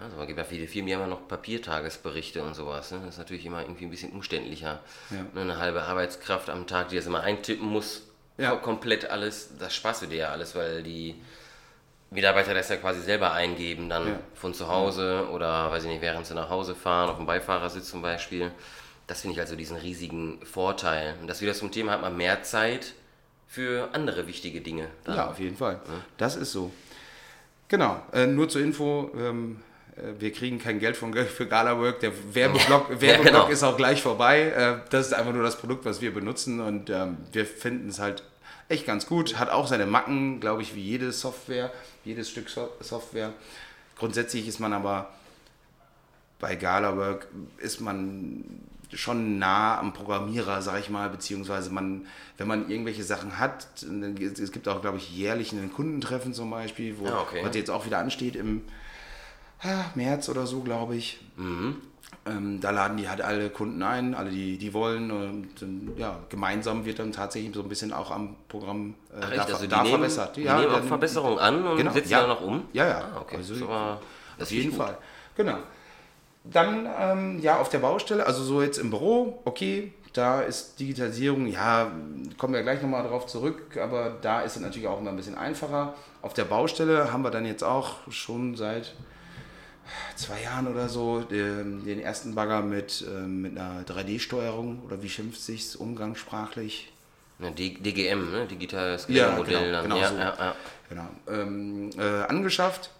[0.00, 2.90] Also man gibt ja viele Firmen, die haben ja noch Papiertagesberichte und sowas.
[2.90, 3.00] Ne?
[3.04, 4.80] Das ist natürlich immer irgendwie ein bisschen umständlicher.
[5.10, 5.16] Ja.
[5.34, 8.02] Ne, Eine halbe Arbeitskraft am Tag, die das immer eintippen muss,
[8.36, 8.50] Ja.
[8.50, 11.14] ko- komplett alles, das sparst du dir ja alles, weil die
[12.10, 14.18] Mitarbeiter das ja quasi selber eingeben, dann Ja.
[14.34, 17.88] von zu Hause oder, weiß ich nicht, während sie nach Hause fahren, auf dem Beifahrersitz
[17.90, 18.50] zum Beispiel.
[19.06, 21.14] Das finde ich also diesen riesigen Vorteil.
[21.20, 22.94] Und das wieder zum Thema hat man mehr Zeit
[23.48, 24.88] für andere wichtige Dinge.
[25.04, 25.16] dann.
[25.16, 25.80] Ja, auf jeden Fall.
[26.16, 26.72] Das ist so.
[27.68, 28.00] Genau.
[28.12, 29.10] Äh, nur zur Info.
[29.16, 29.60] Ähm,
[29.96, 32.00] äh, wir kriegen kein Geld von, für GalaWork.
[32.00, 33.48] Der Werbeblock, Werbeblock genau.
[33.48, 34.50] ist auch gleich vorbei.
[34.50, 37.98] Äh, das ist einfach nur das Produkt, was wir benutzen und ähm, wir finden es
[37.98, 38.22] halt
[38.68, 39.38] echt ganz gut.
[39.38, 41.72] Hat auch seine Macken, glaube ich, wie jede Software,
[42.04, 43.32] jedes Stück so Software.
[43.96, 45.10] Grundsätzlich ist man aber
[46.38, 47.28] bei GalaWork
[47.58, 48.44] ist man
[48.92, 52.06] schon nah am Programmierer, sag ich mal, beziehungsweise man,
[52.36, 56.98] wenn man irgendwelche Sachen hat, es gibt auch, glaube ich, jährlich ein Kundentreffen zum Beispiel,
[56.98, 57.40] wo Ah, okay.
[57.44, 58.62] was jetzt auch wieder ansteht im
[59.62, 61.20] ah, März oder so, glaube ich.
[61.36, 61.76] Mhm.
[62.26, 65.10] Ähm, da laden die halt alle Kunden ein, alle, die, die wollen.
[65.10, 69.30] Und ähm, ja, gemeinsam wird dann tatsächlich so ein bisschen auch am Programm äh, Ach,
[69.30, 69.52] da, echt?
[69.52, 70.36] Also da nehmen, verbessert.
[70.36, 72.20] die nehmen auch Verbesserungen an und Genau, setzen ja.
[72.20, 72.64] dann noch um?
[72.72, 73.10] Ja, ja.
[73.14, 73.36] Ah, okay.
[73.36, 74.00] Also, aber,
[74.40, 74.78] Auf jeden gut.
[74.78, 74.98] Fall.
[75.36, 75.58] Genau.
[76.44, 81.46] Dann, ähm, ja, auf der Baustelle, also so jetzt im Büro, okay, da ist Digitalisierung,
[81.46, 81.90] ja,
[82.38, 85.36] kommen wir gleich nochmal drauf zurück, aber da ist es natürlich auch immer ein bisschen
[85.36, 85.94] einfacher.
[86.22, 88.94] Auf der Baustelle haben wir dann jetzt auch schon seit
[90.16, 95.08] zwei Jahren oder so den, den ersten Bagger mit, ähm, mit einer 3D-Steuerung oder wie
[95.08, 96.92] schimpft sich's umgangssprachlich?
[97.38, 98.46] Ja, D- DGM, ne?
[98.46, 100.16] digitales Ja, Modell genau, genau ja, so.
[100.16, 100.54] ja, ja.
[100.88, 101.08] Genau.
[101.28, 102.90] Ähm, äh, angeschafft.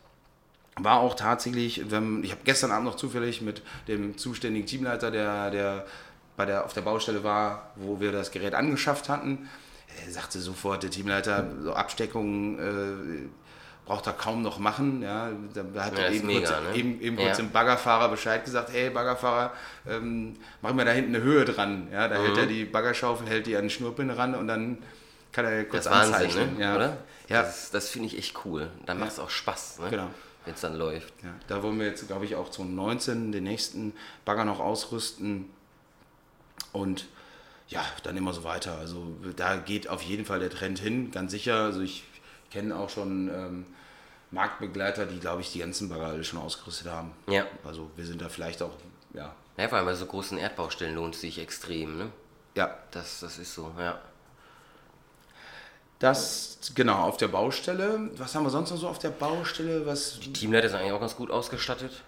[0.77, 5.51] War auch tatsächlich, wenn, ich habe gestern Abend noch zufällig mit dem zuständigen Teamleiter, der,
[5.53, 5.87] der
[6.37, 9.49] bei der, auf der Baustelle war, wo wir das Gerät angeschafft hatten,
[10.05, 13.29] er sagte sofort, der Teamleiter, so Absteckungen äh,
[13.87, 15.03] braucht er kaum noch machen.
[15.03, 16.75] Ja, da hat Ja, er eben, mega, kurz, ne?
[16.79, 17.25] eben, eben Ja.
[17.27, 19.53] kurz dem Baggerfahrer Bescheid gesagt, hey Baggerfahrer,
[19.87, 21.88] ähm, mach mir da hinten eine Höhe dran.
[21.92, 22.25] Ja, da Mhm.
[22.27, 24.79] hält er die Baggerschaufel, hält die an den Schnurpin ran und dann
[25.33, 26.55] kann er kurz Das ist Wahnsinn, anzeichnen.
[26.59, 26.62] ne?
[26.64, 26.77] Ja.
[26.77, 26.97] oder?
[27.29, 28.68] Ja, Das, das finde ich echt cool.
[28.87, 29.90] Da macht es auch Spaß, ne?
[29.90, 30.09] Genau.
[30.47, 31.12] wenn es dann läuft.
[31.23, 33.94] Ja, da wollen wir jetzt, glaube ich, auch 2019 den nächsten
[34.27, 35.51] Bagger noch ausrüsten.
[36.73, 37.07] Und
[37.68, 38.77] ja, dann immer so weiter.
[38.79, 41.57] Also da geht auf jeden Fall der Trend hin, ganz sicher.
[41.64, 42.05] Also ich
[42.55, 43.67] kenne auch schon ähm,
[44.31, 47.12] Marktbegleiter, die, glaube ich, die ganzen alle schon ausgerüstet haben.
[47.29, 47.47] Ja.
[47.64, 48.71] Also wir sind da vielleicht auch,
[49.12, 49.35] ja.
[49.57, 52.11] Ja, vor allem bei so großen Erdbaustellen lohnt es sich extrem, ne?
[52.57, 54.01] Ja, Das, das ist so, ja.
[55.99, 58.11] das, genau, auf der Baustelle.
[58.17, 59.85] Was haben wir sonst noch so auf der Baustelle?
[59.87, 62.03] Was, Teamleiter sind eigentlich auch ganz gut ausgestattet.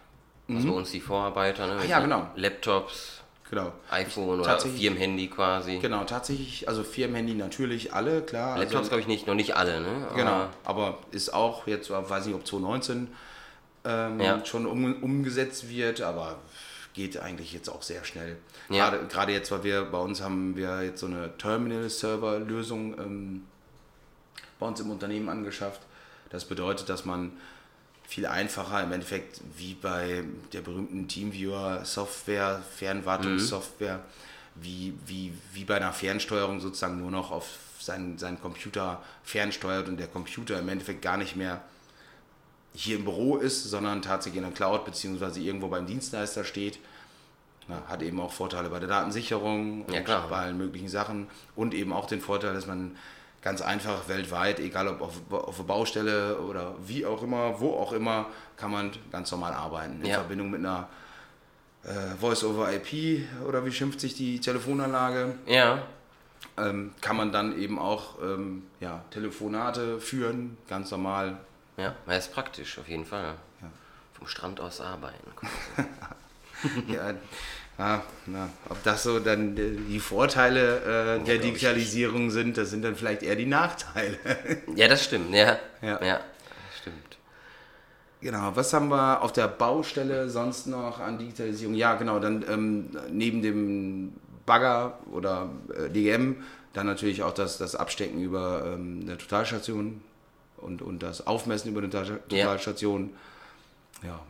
[0.49, 1.83] Also bei uns die Vorarbeiter, ne?
[1.83, 1.89] Mhm.
[1.89, 2.31] ja, genau.
[2.37, 3.73] Laptops, genau.
[3.91, 5.79] iPhone oder Tatsächlich- Firmenhandy quasi.
[5.79, 8.55] Genau, tatsächlich, also Firmenhandy natürlich alle, klar.
[8.55, 10.07] Also, Laptops glaube ich nicht, noch nicht alle, ne?
[10.09, 13.09] Aber Genau, aber ist auch jetzt, weiß nicht, ob 2019
[13.85, 14.45] ähm, Ja.
[14.45, 16.39] schon um, umgesetzt wird, aber
[16.95, 18.37] geht eigentlich jetzt auch sehr schnell.
[18.71, 18.89] Ja.
[18.91, 23.45] Gerade, gerade jetzt, weil wir bei uns haben wir jetzt so eine Terminal-Server-Lösung ähm,
[24.59, 25.81] bei uns im Unternehmen angeschafft.
[26.31, 27.33] Das bedeutet, dass man
[28.07, 34.62] viel einfacher im Endeffekt wie bei der berühmten Teamviewer-Software, Fernwartungssoftware, mhm.
[34.62, 37.47] wie, wie, wie bei einer Fernsteuerung sozusagen nur noch auf
[37.81, 41.62] seinen, seinen Computer fernsteuert und der Computer im Endeffekt gar nicht mehr
[42.75, 46.79] hier im Büro ist, sondern tatsächlich in der Cloud beziehungsweise irgendwo beim Dienstleister steht.
[47.69, 51.75] Ja, hat eben auch Vorteile bei der Datensicherung ja, und bei allen möglichen Sachen und
[51.75, 52.97] eben auch den Vorteil, dass man
[53.42, 57.92] ganz einfach weltweit, egal ob auf, auf der Baustelle oder wie auch immer, wo auch
[57.92, 60.01] immer, kann man ganz normal arbeiten.
[60.01, 60.14] In ja.
[60.14, 60.88] Verbindung mit einer
[61.85, 65.35] äh, Voice-over-IP oder wie schimpft sich die Telefonanlage.
[65.46, 65.83] Ja.
[66.59, 71.38] Ähm, kann man dann eben auch ähm, ja, Telefonate führen, ganz normal.
[71.77, 73.35] Ja, das ist praktisch, auf jeden Fall.
[73.61, 73.68] Ja.
[74.14, 75.31] Vom Strand aus arbeiten.
[76.88, 77.12] ja,
[77.79, 82.97] ja, na, ob das so dann die Vorteile äh, der Digitalisierung sind, das sind dann
[82.97, 84.17] vielleicht eher die Nachteile.
[84.75, 85.59] ja, das stimmt, ja.
[85.83, 86.21] Ja, ja
[86.81, 87.19] stimmt.
[88.23, 91.75] Genau, was haben wir auf der Baustelle sonst noch an Digitalisierung?
[91.75, 94.15] Ja, genau, dann ähm, neben dem
[94.47, 96.37] Bagger oder äh, DGM
[96.73, 100.03] dann natürlich auch das, das Abstecken über ähm, eine Totalstation
[100.57, 103.11] und, und das Aufmessen über eine Totalstation.
[104.03, 104.09] Ja.
[104.09, 104.21] ja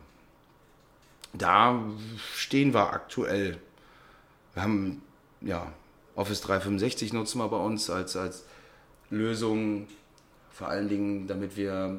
[1.33, 1.79] da
[2.33, 3.57] stehen wir aktuell.
[4.53, 5.01] Wir haben
[5.41, 5.71] ja
[6.15, 8.43] Office 365 nutzen wir bei uns als, als
[9.09, 9.87] Lösung,
[10.51, 11.95] vor allen Dingen, damit wir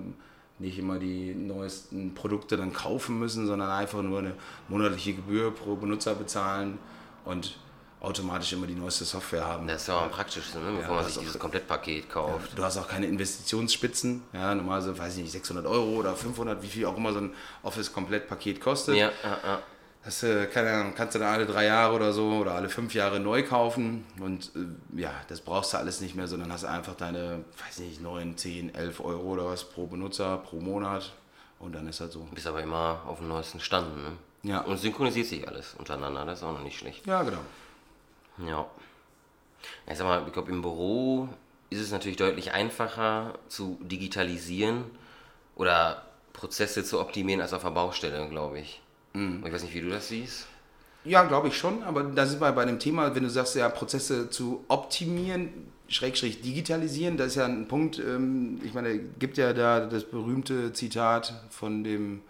[0.58, 4.34] nicht immer die neuesten Produkte dann kaufen müssen, sondern einfach nur eine
[4.68, 6.78] monatliche Gebühr pro Benutzer bezahlen
[7.24, 7.58] und
[8.00, 9.66] automatisch immer die neueste Software haben.
[9.66, 10.78] Das ist ja auch am praktischsten, ne?
[10.78, 12.50] bevor ja, man sich dieses Komplettpaket kauft.
[12.50, 14.22] Ja, du hast auch keine Investitionsspitzen.
[14.32, 17.34] Ja, normalerweise, weiß ich nicht, 600 Euro oder 500, wie viel auch immer so ein
[17.62, 18.96] Office-Komplettpaket kostet.
[18.96, 19.62] Ja, ja, ja.
[20.04, 23.18] Das äh, kann, kannst du dann alle drei Jahre oder so oder alle fünf Jahre
[23.18, 24.06] neu kaufen.
[24.20, 28.00] Und äh, ja, das brauchst du alles nicht mehr, sondern hast einfach deine, weiß nicht,
[28.00, 31.12] 9, 10, 11 Euro oder was pro Benutzer, pro Monat.
[31.58, 32.20] Und dann ist halt so.
[32.32, 34.12] Bist aber immer auf dem neuesten Stand, ne?
[34.44, 34.60] Ja.
[34.60, 37.04] Und synchronisiert sich alles untereinander, das ist auch noch nicht schlecht.
[37.06, 37.40] Ja, genau.
[38.46, 38.66] Ja.
[39.90, 41.28] Ich sag mal, ich glaube, im Büro
[41.70, 44.84] ist es natürlich deutlich einfacher zu digitalisieren
[45.56, 48.80] oder Prozesse zu optimieren als auf der Baustelle, glaube ich.
[49.12, 49.42] Mhm.
[49.44, 50.46] Ich weiß nicht, wie du das siehst.
[51.04, 53.68] Ja, glaube ich schon, aber da sind wir bei dem Thema, wenn du sagst, ja,
[53.68, 59.52] Prozesse zu optimieren, Schrägstrich digitalisieren, das ist ja ein Punkt, ähm, ich meine, gibt ja
[59.52, 62.20] da das berühmte Zitat von dem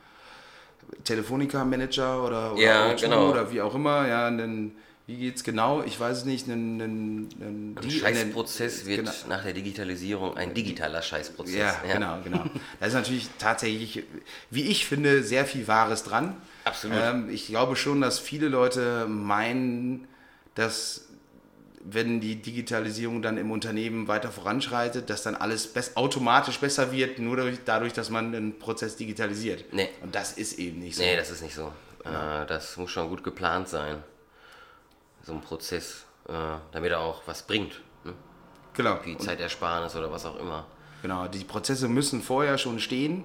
[1.04, 3.30] Telefonica-Manager oder, oder, ja, genau.
[3.30, 4.76] oder wie auch immer, ja, einen
[5.08, 5.82] wie geht es genau?
[5.82, 6.48] Ich weiß es nicht.
[6.48, 9.12] Ein, ein, ein, ein Scheißprozess wird genau.
[9.30, 11.54] nach der Digitalisierung ein digitaler Scheißprozess.
[11.54, 12.44] Ja, ja, genau, genau.
[12.78, 14.04] Da ist natürlich tatsächlich,
[14.50, 16.36] wie ich finde, sehr viel Wahres dran.
[16.64, 16.98] Absolut.
[17.00, 20.06] Ähm, ich glaube schon, dass viele Leute meinen,
[20.54, 21.06] dass
[21.82, 27.18] wenn die Digitalisierung dann im Unternehmen weiter voranschreitet, dass dann alles best automatisch besser wird,
[27.18, 29.72] nur dadurch, dadurch, dass man den Prozess digitalisiert.
[29.72, 29.88] Nee.
[30.02, 31.02] Und das ist eben nicht so.
[31.02, 31.72] Nee, das ist nicht so.
[32.04, 32.42] Ja.
[32.42, 34.02] Äh, das muss schon gut geplant sein
[35.28, 36.32] so ein Prozess, äh,
[36.72, 37.80] damit er auch was bringt.
[38.04, 38.14] Ne?
[38.74, 38.98] Genau.
[39.04, 40.66] Wie Zeitersparnis oder was auch immer.
[41.02, 43.24] Genau, die Prozesse müssen vorher schon stehen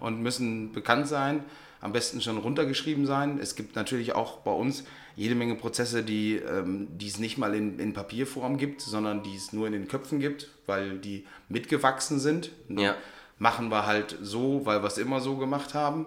[0.00, 1.42] und müssen bekannt sein,
[1.80, 3.38] am besten schon runtergeschrieben sein.
[3.40, 4.84] Es gibt natürlich auch bei uns
[5.16, 9.36] jede Menge Prozesse, die, ähm, die es nicht mal in, in Papierform gibt, sondern die
[9.36, 12.50] es nur in den Köpfen gibt, weil die mitgewachsen sind.
[12.68, 12.96] Ja.
[13.38, 16.06] Machen wir halt so, weil wir es immer so gemacht haben.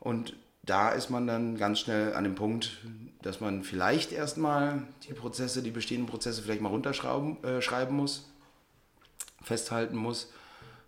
[0.00, 0.34] Und
[0.66, 2.78] da ist man dann ganz schnell an dem Punkt,
[3.22, 8.30] dass man vielleicht erstmal die Prozesse, die bestehenden Prozesse vielleicht mal runterschreiben äh, schreiben muss,
[9.42, 10.32] festhalten muss,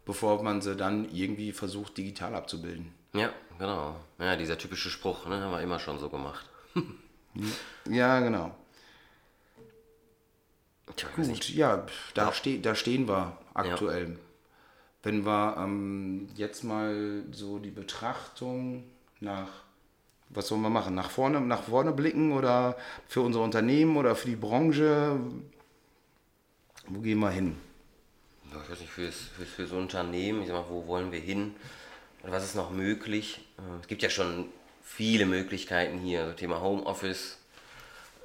[0.04, 2.92] bevor man sie dann irgendwie versucht, digital abzubilden.
[3.12, 3.96] Ja, genau.
[4.18, 6.46] Ja, dieser typische Spruch, ne, haben wir immer schon so gemacht.
[7.88, 8.54] ja, genau.
[10.94, 11.84] Tja, Gut, ja,
[12.14, 14.10] da, Ste da stehen wir aktuell.
[14.10, 14.16] Ja.
[15.02, 18.84] Wenn wir ähm, jetzt mal so die Betrachtung
[19.20, 19.65] nach
[20.30, 20.94] was sollen wir machen?
[20.94, 22.76] Nach vorne, nach vorne blicken oder
[23.08, 25.18] für unser Unternehmen oder für die Branche?
[26.88, 27.56] Wo gehen wir hin?
[28.50, 31.20] Ich weiß nicht, für, für, für so ein Unternehmen, ich sag mal, wo wollen wir
[31.20, 31.54] hin?
[32.22, 33.40] Oder was ist noch möglich?
[33.58, 34.46] Äh, es gibt ja schon
[34.82, 36.22] viele Möglichkeiten hier.
[36.22, 37.38] Also Thema Homeoffice,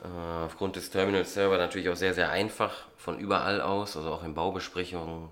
[0.03, 4.23] äh, aufgrund des Terminals Server natürlich auch sehr, sehr einfach von überall aus, also auch
[4.23, 5.29] in Baubesprechungen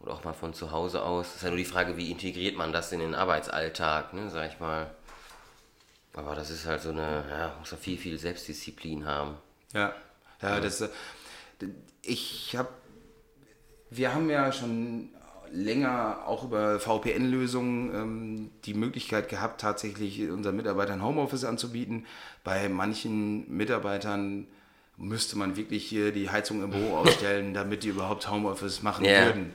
[0.00, 1.28] oder auch mal von zu Hause aus.
[1.28, 4.52] Es ist ja nur die Frage, wie integriert man das in den Arbeitsalltag, ne, sag
[4.52, 4.90] ich mal.
[6.14, 9.36] Aber das ist halt so eine, ja, muss ja viel, viel Selbstdisziplin haben.
[9.72, 9.94] Ja,
[10.42, 10.88] ja, das, äh,
[12.02, 12.68] ich habe,
[13.90, 15.10] wir haben ja schon
[15.52, 22.06] länger auch über VPN-Lösungen ähm, die Möglichkeit gehabt, tatsächlich unseren Mitarbeitern Homeoffice anzubieten.
[22.42, 24.46] Bei manchen Mitarbeitern
[24.96, 29.26] müsste man wirklich hier die Heizung im Büro ausstellen, damit die überhaupt Homeoffice machen yeah.
[29.26, 29.54] würden.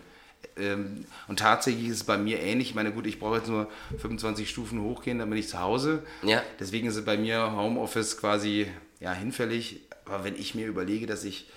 [0.58, 2.69] Ähm, und tatsächlich ist es bei mir ähnlich.
[2.69, 3.69] Ich meine, gut, ich brauche jetzt nur
[4.00, 6.04] 25 Stufen hochgehen, dann bin ich zu Hause.
[6.23, 6.41] Ja.
[6.60, 8.67] Deswegen ist es bei mir Homeoffice quasi
[9.00, 9.82] ja, hinfällig.
[10.06, 11.50] Aber wenn ich mir überlege, dass ich,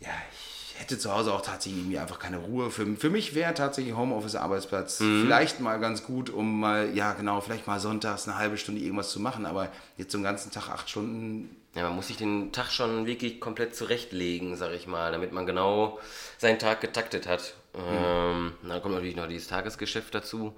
[0.00, 2.70] ja, ich hätte zu Hause auch tatsächlich irgendwie einfach keine Ruhe.
[2.70, 7.40] Für, für mich wäre tatsächlich Homeoffice Arbeitsplatz vielleicht mal ganz gut, um mal, ja genau,
[7.40, 9.44] vielleicht mal sonntags eine halbe Stunde irgendwas zu machen.
[9.44, 13.06] Aber jetzt so einen ganzen Tag acht Stunden, Ja, man muss sich den Tag schon
[13.06, 16.00] wirklich komplett zurechtlegen, sag ich mal, damit man genau
[16.38, 17.54] seinen Tag getaktet hat.
[17.74, 20.54] Ähm, dann kommt natürlich noch dieses Tagesgeschäft dazu.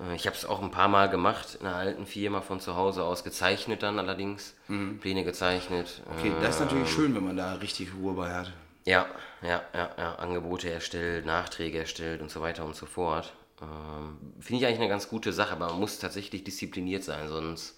[0.00, 2.76] Äh, Ich habe es auch ein paar Mal gemacht in einer alten Firma von zu
[2.76, 4.54] Hause aus, gezeichnet dann allerdings,
[5.00, 6.02] Pläne gezeichnet.
[6.16, 8.52] okay, das ist natürlich schön, wenn man da richtig Ruhe bei hat.
[8.84, 9.06] Ja,
[9.42, 13.32] ja, ja, ja, Angebote erstellt, Nachträge erstellt und so weiter und so fort.
[13.60, 17.76] Ähm, Finde ich eigentlich eine ganz gute Sache, aber man muss tatsächlich diszipliniert sein, sonst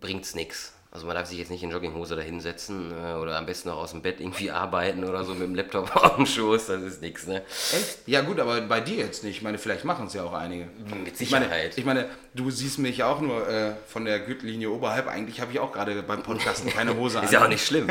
[0.00, 0.74] bringt's nichts.
[0.90, 3.76] Also man darf sich jetzt nicht in Jogginghose da hinsetzen äh, oder am besten noch
[3.76, 7.02] aus dem Bett irgendwie arbeiten oder so mit dem Laptop auf dem Schoß, das ist
[7.02, 7.42] nichts, ne?
[7.72, 7.98] Echt?
[8.06, 9.36] Ja gut, aber bei dir jetzt nicht.
[9.36, 10.64] Ich meine, vielleicht machen es ja auch einige.
[11.04, 11.76] Mit Ich meine, Sicherheit.
[11.76, 15.08] ich meine, du siehst mich auch nur äh, von der Gürtellinie oberhalb.
[15.08, 17.24] Eigentlich habe ich auch gerade beim Podcasten keine Hose an.
[17.26, 17.86] ist ja auch nicht schlimm.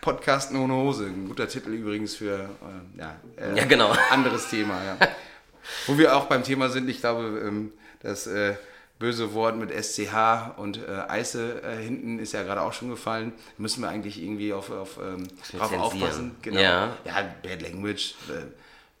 [0.00, 1.04] Podcasten ohne Hose.
[1.04, 2.34] Ein guter Titel übrigens für
[2.96, 3.94] äh, ja, äh, Ja, genau.
[4.10, 4.74] anderes Thema.
[4.84, 5.08] Ja.
[5.86, 8.54] Wo wir auch beim Thema sind, ich glaube, ähm, das äh,
[8.98, 13.32] böse Wort mit SCH und äh, Eise äh, hinten ist ja gerade auch schon gefallen.
[13.56, 16.36] Müssen wir eigentlich irgendwie auf, auf, ähm, drauf aufpassen.
[16.42, 16.60] Genau.
[16.60, 16.96] Ja.
[17.04, 18.14] ja, Bad Language.
[18.28, 18.46] Äh,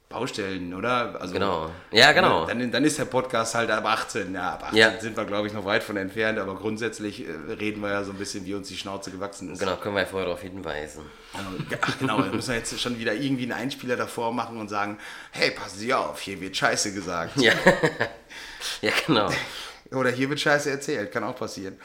[0.08, 1.20] Baustellen, oder?
[1.20, 1.70] Also, Genau.
[1.90, 2.46] Ja, genau.
[2.46, 4.34] Dann, dann ist der Podcast halt ab 18.
[4.34, 4.98] Ja, ab 18 Ja.
[4.98, 8.12] sind wir, glaube ich, noch weit von entfernt, aber grundsätzlich äh, reden wir ja so
[8.12, 9.58] ein bisschen, wie uns die Schnauze gewachsen ist.
[9.58, 11.02] genau, können wir ja vorher darauf hinweisen.
[11.34, 14.68] Also, Ach genau, da müssen wir jetzt schon wieder irgendwie einen Einspieler davor machen und
[14.68, 14.96] sagen,
[15.30, 17.38] hey, passen Sie auf, hier wird Scheiße gesagt.
[17.38, 17.52] Ja,
[18.80, 19.30] ja genau.
[19.92, 21.76] Oder hier wird Scheiße erzählt, kann auch passieren.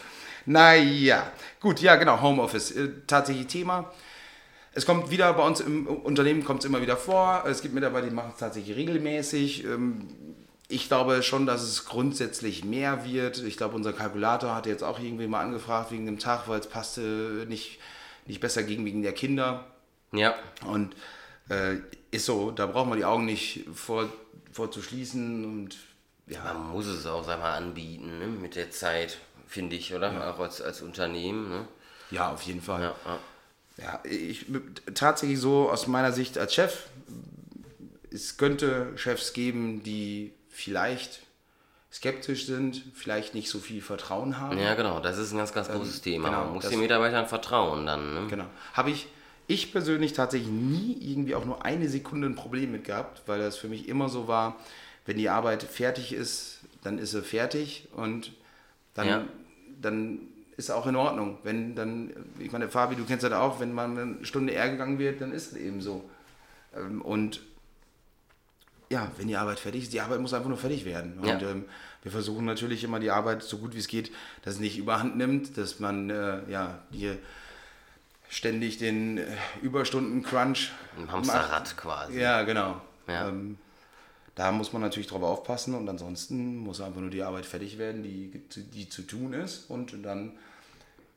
[0.46, 3.92] Naja, gut, ja genau, Homeoffice, äh, tatsächlich Thema.
[4.74, 7.44] Es kommt wieder bei uns im Unternehmen kommt es immer wieder vor.
[7.48, 9.66] Es gibt Mitarbeiter, die machen es tatsächlich regelmäßig.
[9.66, 10.08] Ähm,
[10.70, 13.38] Ich glaube schon, dass es grundsätzlich mehr wird.
[13.44, 16.68] Ich glaube, unser Kalkulator hat jetzt auch irgendwie mal angefragt wegen dem Tag, weil es
[16.68, 17.80] passte nicht,
[18.26, 19.68] nicht besser ging wegen der Kinder.
[20.14, 20.36] Ja,
[20.66, 20.96] Und
[21.50, 21.78] äh,
[22.12, 24.10] ist so, da braucht man die Augen nicht vor,
[24.52, 25.78] vor zu schließen und
[26.28, 28.28] ja, man muss es auch, sag mal, anbieten, ne?
[28.28, 30.34] mit der Zeit, finde ich, oder?
[30.34, 31.68] Auch als, als Unternehmen, ne?
[32.12, 32.82] ja, auf jeden Fall.
[32.82, 33.20] Ja, ja.
[33.78, 34.46] Ja, ich
[34.94, 36.88] tatsächlich so aus meiner Sicht als Chef,
[38.12, 41.22] es könnte Chefs geben, die vielleicht
[41.92, 44.58] skeptisch sind, vielleicht nicht so viel Vertrauen haben.
[44.58, 46.30] Ja, genau, das ist ein ganz, ganz großes Thema.
[46.30, 48.14] genau, Man muss den Mitarbeitern vertrauen dann.
[48.14, 48.28] Ne?
[48.30, 48.46] Genau.
[48.74, 49.08] Habe ich,
[49.48, 53.58] ich persönlich tatsächlich nie irgendwie auch nur eine Sekunde ein Problem mit gehabt, weil das
[53.58, 54.56] für mich immer so war,
[55.06, 58.32] wenn die Arbeit fertig ist, dann ist sie fertig und
[58.94, 59.24] dann, Ja.
[59.82, 60.20] dann
[60.58, 61.38] ist auch in Ordnung.
[61.44, 65.00] Wenn dann, ich meine, Fabi, du kennst das auch, wenn man eine Stunde eher gegangen
[65.00, 66.08] wird, dann ist es eben so.
[66.76, 67.42] Ähm, Und
[68.90, 71.18] ja, wenn die Arbeit fertig ist, die Arbeit muss einfach nur fertig werden.
[71.20, 71.40] Und Ja.
[71.50, 71.66] ähm,
[72.04, 74.12] wir versuchen natürlich immer die Arbeit so gut wie es geht,
[74.44, 77.18] dass es nicht überhand nimmt, dass man äh, ja hier
[78.30, 79.26] ständig den äh,
[79.62, 82.20] Überstunden-Crunch Ein Hamsterrad quasi.
[82.20, 82.82] Ja, genau.
[83.08, 83.30] Ja.
[83.30, 83.58] Ähm,
[84.36, 88.04] da muss man natürlich drauf aufpassen und ansonsten muss einfach nur die Arbeit fertig werden,
[88.04, 89.70] die, die zu tun ist.
[89.70, 90.38] Und dann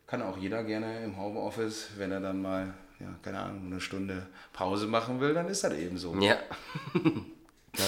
[0.06, 4.26] kann auch jeder gerne im Homeoffice, wenn er dann mal, ja, keine Ahnung, eine Stunde
[4.52, 6.14] Pause machen will, dann ist das eben so.
[6.16, 6.38] Ja,
[7.78, 7.84] Ja,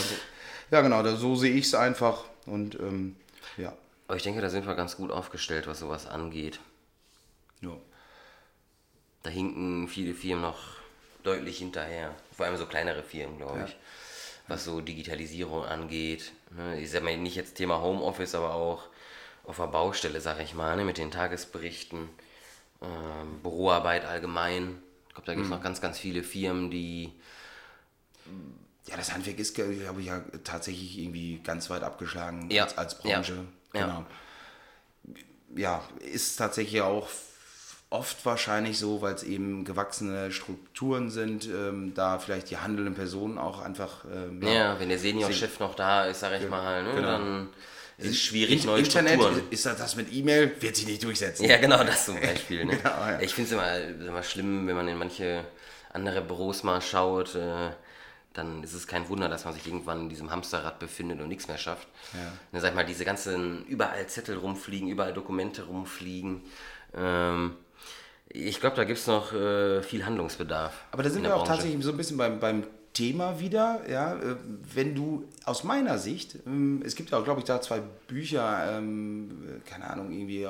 [0.71, 2.25] ja genau, da, so sehe ich es einfach.
[2.47, 3.17] Und ähm,
[3.57, 3.73] ja.
[4.07, 6.61] aber ich denke, da sind wir ganz gut aufgestellt, was sowas angeht.
[7.61, 7.77] ja.
[9.25, 10.61] Da hinken viele Firmen noch
[11.25, 12.15] deutlich hinterher.
[12.33, 13.77] Vor allem so kleinere Firmen, glaube ich.
[14.49, 16.33] Was so Digitalisierung angeht.
[16.51, 18.85] Ne, Ich sag mal nicht jetzt Thema Homeoffice, aber auch
[19.45, 22.09] auf der Baustelle, sag ich mal, ne, mit den Tagesberichten,
[22.83, 24.79] ähm, Büroarbeit allgemein.
[25.09, 27.13] Ich glaube, da gibt es noch ganz, ganz viele Firmen, die.
[28.87, 32.99] Ja, das Handwerk ist, glaube ich, ja tatsächlich irgendwie ganz weit abgeschlagen Ja, als, als
[32.99, 33.45] Branche.
[33.75, 33.87] ja.
[33.87, 34.07] Genau.
[35.57, 37.09] Ja, ist tatsächlich auch
[37.91, 43.39] oft wahrscheinlich so, weil es eben gewachsene Strukturen sind, ähm, da vielleicht die handelnden Personen
[43.39, 44.05] auch einfach.
[44.13, 47.07] Ähm, Ja, wenn der Senior-Chef noch da ist, sag ich mal, ne, genau.
[47.09, 47.49] dann
[47.97, 49.43] ist es schwierig, In- neue Internet Strukturen.
[49.51, 51.45] ist das, das mit E-Mail, wird sich nicht durchsetzen.
[51.47, 52.65] Ja, genau, das zum Beispiel.
[52.67, 52.77] Ne?
[52.83, 53.21] Genau, ja.
[53.21, 55.45] Ich finde es immer, immer schlimm, wenn man in manche
[55.93, 57.71] andere Büros mal schaut, äh,
[58.35, 61.49] dann ist es kein Wunder, dass man sich irgendwann in diesem Hamsterrad befindet und nichts
[61.49, 61.89] mehr schafft.
[62.13, 62.21] Ja.
[62.53, 66.43] Ne, sag ich mal, diese ganzen, überall Zettel rumfliegen, überall Dokumente rumfliegen.
[66.95, 67.57] Ähm,
[68.31, 70.73] ich glaube, da gibt es noch äh, viel Handlungsbedarf.
[70.93, 71.53] Aber da sind in wir auch Branche.
[71.53, 74.37] tatsächlich so ein bisschen beim, beim Thema wieder, ja, äh,
[74.75, 78.77] wenn du aus meiner Sicht, ähm, es gibt ja auch, glaube ich, da zwei Bücher,
[78.77, 80.49] ähm, keine Ahnung, irgendwie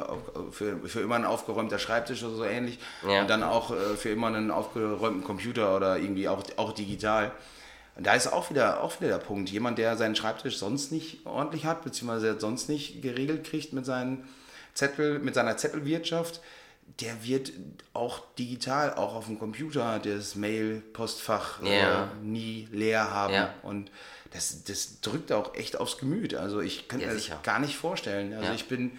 [0.50, 3.20] für, für immer ein aufgeräumter Schreibtisch oder so ähnlich ja.
[3.20, 7.32] und dann auch äh, für immer einen aufgeräumten Computer oder irgendwie auch, auch digital.
[7.96, 11.26] Und da ist auch wieder, auch wieder der Punkt, jemand, der seinen Schreibtisch sonst nicht
[11.26, 14.24] ordentlich hat, beziehungsweise sonst nicht geregelt kriegt mit seinen
[14.72, 16.40] Zettel, mit seiner Zettelwirtschaft,
[17.00, 17.52] der wird
[17.94, 22.04] auch digital, auch auf dem Computer, das Mail-Postfach ja.
[22.04, 23.34] äh, nie leer haben.
[23.34, 23.54] Ja.
[23.62, 23.90] Und
[24.32, 26.34] das, das drückt auch echt aufs Gemüt.
[26.34, 28.34] Also ich könnte ja, mir das gar nicht vorstellen.
[28.34, 28.98] Also ich bin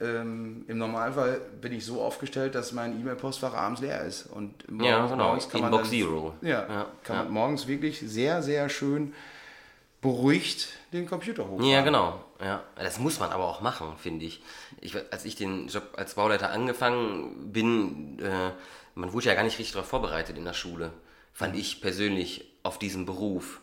[0.00, 4.26] ähm, im Normalfall bin ich so aufgestellt, dass mein E-Mail-Postfach abends leer ist.
[4.26, 5.24] Und morgens, ja, genau.
[5.24, 6.34] morgens kann Inbox man dann, Zero.
[6.42, 9.14] Ja, kann man morgens wirklich sehr, sehr schön
[10.00, 11.60] beruhigt den Computer hoch.
[11.62, 12.24] Ja, genau.
[12.40, 12.62] Ja.
[12.76, 14.42] Das muss man aber auch machen, finde ich.
[14.80, 14.94] ich.
[15.12, 18.52] Als ich den Job als Bauleiter angefangen bin, äh,
[18.94, 20.92] man wurde ja gar nicht richtig darauf vorbereitet in der Schule,
[21.32, 21.60] fand mhm.
[21.60, 23.60] ich persönlich auf diesen Beruf.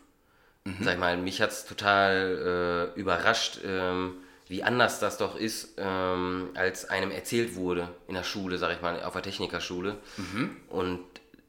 [0.66, 0.78] Mhm.
[0.82, 4.16] Sag ich mal, mich hat es total äh, überrascht, ähm,
[4.48, 8.82] wie anders das doch ist, ähm, als einem erzählt wurde in der Schule, sag ich
[8.82, 9.98] mal, auf der Technikerschule.
[10.18, 10.58] Mhm.
[10.70, 11.04] Und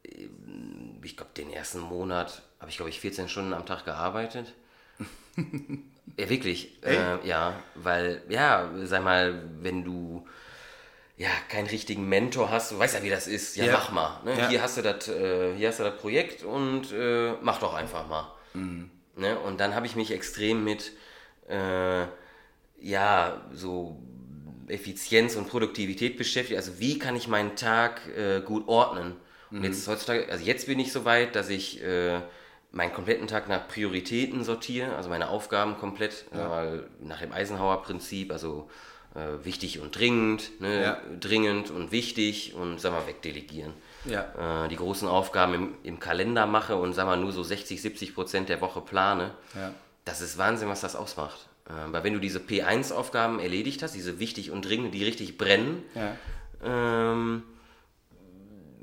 [0.05, 0.29] äh,
[1.03, 4.53] ich glaube, den ersten Monat habe ich, glaube ich, 14 Stunden am Tag gearbeitet.
[6.16, 6.83] ja, wirklich.
[6.85, 10.27] Äh, ja, weil, ja, sag mal, wenn du
[11.16, 13.73] ja keinen richtigen Mentor hast, du weißt ja, wie das ist, ja, ja.
[13.73, 14.21] mach mal.
[14.25, 14.38] Ne?
[14.38, 14.49] Ja.
[14.49, 18.07] Hier hast du das, äh, hier hast du das Projekt und äh, mach doch einfach
[18.09, 18.33] mal.
[18.55, 18.90] Mhm.
[19.16, 19.38] Ne?
[19.38, 20.92] Und dann habe ich mich extrem mit
[21.49, 22.05] äh,
[22.81, 23.99] ja, so
[24.69, 26.59] Effizienz und Produktivität beschäftigt.
[26.59, 29.16] Also wie kann ich meinen Tag äh, gut ordnen?
[29.51, 29.64] Und mhm.
[29.64, 32.21] jetzt heutzutage, also jetzt bin ich so weit, dass ich äh,
[32.77, 36.65] meinen kompletten Tag nach Prioritäten sortiere, also meine Aufgaben komplett, ja.
[36.65, 38.69] äh, nach dem Eisenhower-Prinzip, also
[39.15, 41.01] äh, wichtig und dringend, ne, ja.
[41.19, 43.73] dringend und wichtig und sag mal wegdelegieren.
[44.05, 44.65] Ja.
[44.65, 48.15] Äh, die großen Aufgaben im, im, Kalender mache und sag mal nur so 60, 70
[48.15, 49.31] Prozent der Woche plane.
[50.05, 51.49] Das ist Wahnsinn, was das ausmacht.
[51.67, 55.83] Äh, weil wenn du diese P1-Aufgaben erledigt hast, diese wichtig und dringend, die richtig brennen,
[56.62, 57.43] ähm,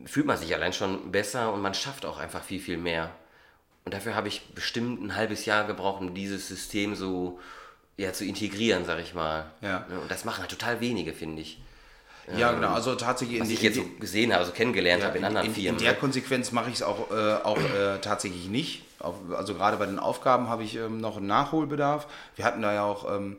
[0.06, 3.12] fühlt man sich allein schon besser und man schafft auch einfach viel, viel mehr.
[3.86, 7.39] Und dafür habe ich bestimmt ein halbes Jahr gebraucht, um dieses System so
[7.98, 9.52] ja, zu integrieren, sag ich mal.
[9.62, 9.86] Ja.
[10.02, 11.60] Und das machen halt total wenige, finde ich.
[12.38, 12.74] Ja, ähm, genau.
[12.74, 13.41] Also tatsächlich.
[13.41, 15.54] Was in, ich jetzt so gesehen habe, also kennengelernt ja, habe in, in anderen in,
[15.54, 15.74] Firmen.
[15.74, 16.00] In der ne?
[16.00, 18.84] Konsequenz mache ich es auch, äh, auch äh, tatsächlich nicht.
[19.00, 22.08] Auf, also gerade bei den Aufgaben habe ich ähm, noch einen Nachholbedarf.
[22.36, 23.38] Wir hatten da ja auch ähm,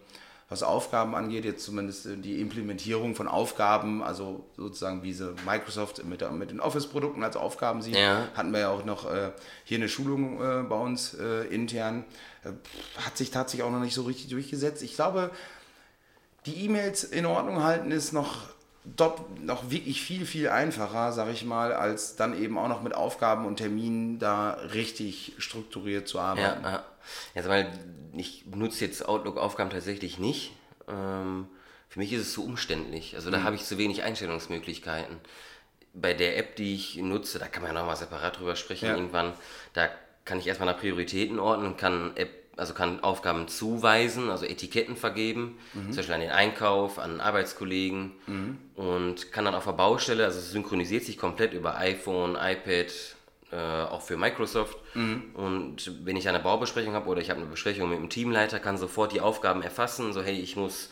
[0.48, 6.30] was Aufgaben angeht, jetzt zumindest die Implementierung von Aufgaben, also sozusagen wie sie Microsoft mit,
[6.32, 8.28] mit den Office-Produkten als Aufgaben sieht, ja.
[8.34, 9.30] hatten wir ja auch noch äh,
[9.64, 12.04] hier eine Schulung äh, bei uns äh, intern.
[12.44, 12.50] Äh,
[13.04, 14.82] hat sich tatsächlich auch noch nicht so richtig durchgesetzt.
[14.82, 15.30] Ich glaube,
[16.46, 18.54] die E-Mails in Ordnung halten ist noch
[18.84, 22.94] dort noch wirklich viel, viel einfacher, sage ich mal, als dann eben auch noch mit
[22.94, 26.62] Aufgaben und Terminen da richtig strukturiert zu arbeiten.
[26.64, 26.84] Ja, ja.
[27.34, 27.70] Also, weil
[28.16, 30.52] ich benutze jetzt Outlook-Aufgaben tatsächlich nicht.
[30.88, 31.46] Ähm,
[31.88, 33.14] für mich ist es zu umständlich.
[33.14, 33.44] Also da mhm.
[33.44, 35.16] habe ich zu wenig Einstellungsmöglichkeiten.
[35.92, 38.96] Bei der App, die ich nutze, da kann man ja nochmal separat drüber sprechen ja.
[38.96, 39.32] irgendwann,
[39.74, 39.88] da
[40.24, 45.58] kann ich erstmal nach Prioritäten ordnen, kann App also kann Aufgaben zuweisen, also Etiketten vergeben,
[45.72, 45.86] mhm.
[45.86, 48.58] zum Beispiel an den Einkauf, an Arbeitskollegen mhm.
[48.76, 52.92] und kann dann auf der Baustelle, also es synchronisiert sich komplett über iPhone, iPad,
[53.54, 54.76] äh, auch für Microsoft.
[54.94, 55.30] Mhm.
[55.34, 58.76] Und wenn ich eine Baubesprechung habe oder ich habe eine Besprechung mit dem Teamleiter, kann
[58.78, 60.90] sofort die Aufgaben erfassen, so hey, ich muss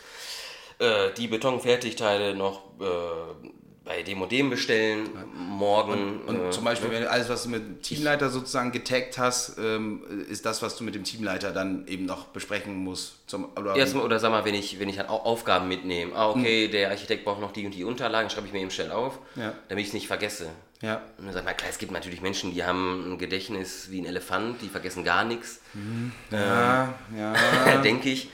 [0.78, 3.48] äh, die Betonfertigteile noch äh,
[3.84, 6.20] bei dem und dem bestellen, morgen.
[6.20, 6.96] Und, und äh, zum Beispiel, ne?
[6.96, 10.84] wenn alles, was du mit dem Teamleiter sozusagen getaggt hast, ähm, ist das, was du
[10.84, 13.28] mit dem Teamleiter dann eben noch besprechen musst.
[13.28, 16.68] Zum, oder, ja, oder sag mal, wenn ich, wenn ich dann Aufgaben mitnehme, ah, okay,
[16.68, 16.72] mhm.
[16.72, 19.52] der Architekt braucht noch die und die Unterlagen, schreibe ich mir eben schnell auf, ja.
[19.68, 20.46] damit ich es nicht vergesse.
[20.80, 21.00] Ja.
[21.18, 24.06] Und dann sag mal, klar, es gibt natürlich Menschen, die haben ein Gedächtnis wie ein
[24.06, 25.60] Elefant, die vergessen gar nichts.
[25.74, 26.12] Mhm.
[26.30, 27.76] Ja, ähm, ja.
[27.82, 28.30] Denke ich.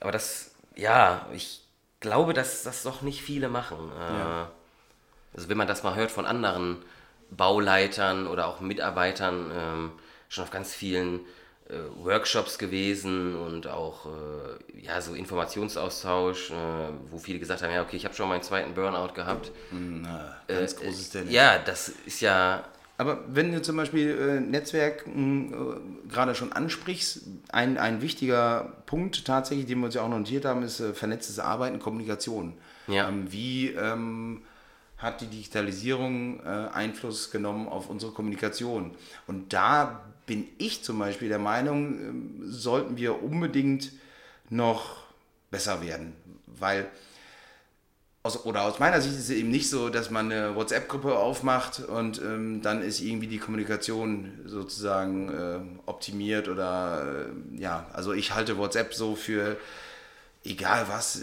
[0.00, 1.60] Aber das, ja, ich
[2.00, 3.90] glaube, dass das doch nicht viele machen.
[3.96, 4.50] Äh, ja.
[5.34, 6.78] Also wenn man das mal hört von anderen
[7.30, 9.92] Bauleitern oder auch Mitarbeitern, ähm,
[10.28, 11.20] schon auf ganz vielen
[11.68, 16.54] äh, Workshops gewesen und auch äh, ja, so Informationsaustausch, äh,
[17.10, 19.52] wo viele gesagt haben, ja okay, ich habe schon meinen zweiten Burnout gehabt.
[19.70, 21.30] Na, ganz äh, großes Ding.
[21.30, 22.64] Ja, das ist ja...
[22.96, 25.52] Aber wenn du zum Beispiel äh, Netzwerk äh,
[26.08, 30.62] gerade schon ansprichst, ein, ein wichtiger Punkt tatsächlich, den wir uns ja auch notiert haben,
[30.62, 32.54] ist vernetztes Arbeiten, Kommunikation.
[32.86, 33.08] Ja.
[33.08, 33.68] Ähm, wie...
[33.72, 34.42] Ähm,
[34.98, 38.94] hat die Digitalisierung äh, Einfluss genommen auf unsere Kommunikation.
[39.26, 43.92] Und da bin ich zum Beispiel der Meinung, äh, sollten wir unbedingt
[44.50, 45.04] noch
[45.50, 46.14] besser werden,
[46.46, 46.88] weil
[48.22, 51.80] aus, oder aus meiner Sicht ist es eben nicht so, dass man eine WhatsApp-Gruppe aufmacht
[51.80, 58.34] und ähm, dann ist irgendwie die Kommunikation sozusagen äh, optimiert oder äh, ja, also ich
[58.34, 59.56] halte WhatsApp so für
[60.44, 61.20] egal was,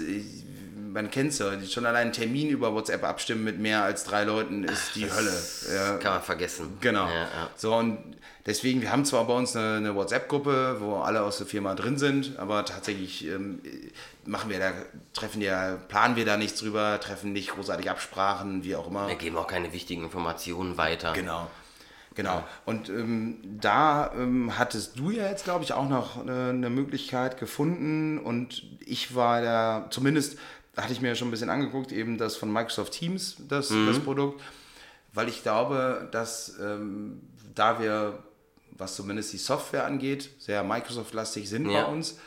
[0.96, 4.24] man kennt es ja, schon allein einen Termin über WhatsApp abstimmen mit mehr als drei
[4.24, 5.34] Leuten ist die das Hölle.
[5.76, 5.98] Ja.
[5.98, 6.78] Kann man vergessen.
[6.80, 7.06] Genau.
[7.06, 7.50] Ja, ja.
[7.58, 8.16] So und
[8.46, 11.98] deswegen, wir haben zwar bei uns eine, eine WhatsApp-Gruppe, wo alle aus der Firma drin
[11.98, 13.60] sind, aber tatsächlich ähm,
[14.26, 14.72] machen wir da,
[15.14, 19.10] treffen ja, planen wir da nichts drüber, treffen nicht großartig Absprachen, wie auch immer.
[19.10, 21.12] Wir geben auch keine wichtigen Informationen weiter.
[21.12, 21.52] Genau.
[22.16, 22.46] Genau.
[22.64, 27.38] Und ähm, da ähm, hattest du ja jetzt, glaube ich, auch noch eine, eine Möglichkeit
[27.38, 28.20] gefunden.
[28.20, 30.38] Und ich war da, zumindest
[30.78, 34.00] hatte ich mir ja schon ein bisschen angeguckt, eben das von Microsoft Teams, das, das
[34.00, 34.42] Produkt,
[35.14, 37.22] weil ich glaube, dass ähm,
[37.54, 38.20] da wir,
[38.72, 41.84] was zumindest die Software angeht, sehr Microsoft-lastig sind Ja.
[41.86, 42.18] bei uns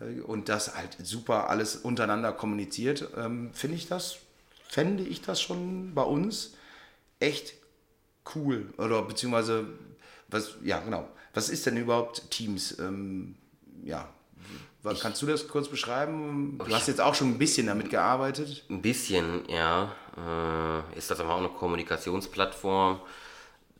[0.00, 4.16] äh, und das halt super alles untereinander kommuniziert, ähm, finde ich das,
[4.68, 6.54] fände ich das schon bei uns
[7.18, 7.54] echt
[8.34, 8.72] cool.
[8.78, 9.66] Oder beziehungsweise,
[10.28, 11.08] was, ja, genau.
[11.34, 12.78] Was ist denn überhaupt Teams?
[12.78, 13.36] Ähm,
[13.84, 14.08] ja.
[14.86, 16.58] Was, kannst du das kurz beschreiben?
[16.64, 18.64] Du hast jetzt auch schon ein bisschen damit gearbeitet.
[18.70, 19.92] Ein bisschen, ja.
[20.16, 23.00] Äh, ist das aber auch eine Kommunikationsplattform.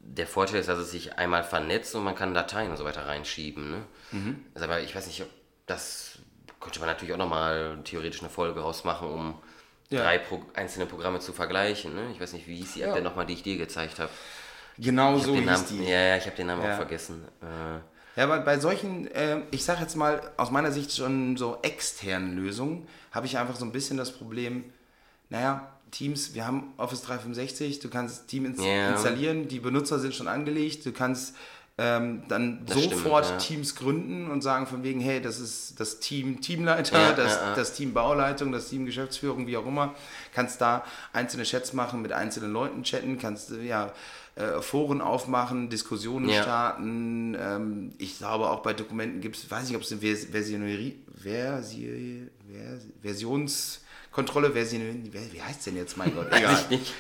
[0.01, 3.07] Der Vorteil ist, dass es sich einmal vernetzt und man kann Dateien und so weiter
[3.07, 3.71] reinschieben.
[3.71, 3.83] Ne?
[4.13, 4.45] Mhm.
[4.55, 5.29] Also, aber ich weiß nicht, ob
[5.67, 6.19] das
[6.61, 9.35] könnte man natürlich auch nochmal theoretisch eine Folge rausmachen, um
[9.91, 10.03] Ja.
[10.03, 11.95] drei Pro einzelne Programme zu vergleichen.
[11.95, 12.11] Ne?
[12.13, 12.95] Ich weiß nicht, wie hieß die App Ja.
[12.97, 14.11] denn nochmal, die ich dir gezeigt habe?
[14.79, 15.85] Genau Ich so hab hieß Namen, die.
[15.85, 16.73] Ja, ja, ich habe den Namen Ja.
[16.73, 17.25] auch vergessen.
[17.43, 17.79] Äh,
[18.17, 22.37] Ja, aber bei solchen, äh, ich sag jetzt mal, aus meiner Sicht schon so externen
[22.37, 24.65] Lösungen, habe ich einfach so ein bisschen das Problem,
[25.29, 28.93] naja, Teams, wir haben Office 365, du kannst Team ins Ja.
[28.93, 31.35] installieren, die Benutzer sind schon angelegt, du kannst
[31.79, 33.37] ähm, dann Das stimmt, sofort ja.
[33.37, 37.55] Teams gründen und sagen von wegen, hey, das ist das Team Teamleiter, Ja, das, ja,
[37.55, 39.95] das Team Bauleitung, das Team Geschäftsführung, wie auch immer,
[40.35, 43.93] kannst da einzelne Chats machen, mit einzelnen Leuten chatten, kannst ja
[44.37, 46.43] äh, Foren aufmachen, Diskussionen Ja.
[46.43, 47.35] starten.
[47.41, 50.97] Ähm, ich glaube auch bei Dokumenten gibt es, weiß nicht, ob es eine Vers Versionerie,
[51.23, 56.59] Versi Vers Versionskontrolle, Version, wer- wie heißt denn jetzt, mein Gott, egal.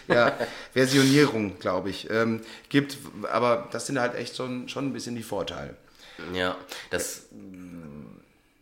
[0.09, 0.37] Ja,
[0.73, 2.99] Versionierung, glaube ich, ähm, gibt,
[3.31, 5.77] aber das sind halt echt schon, schon ein bisschen die Vorteile.
[6.35, 6.57] Ja,
[6.91, 7.27] das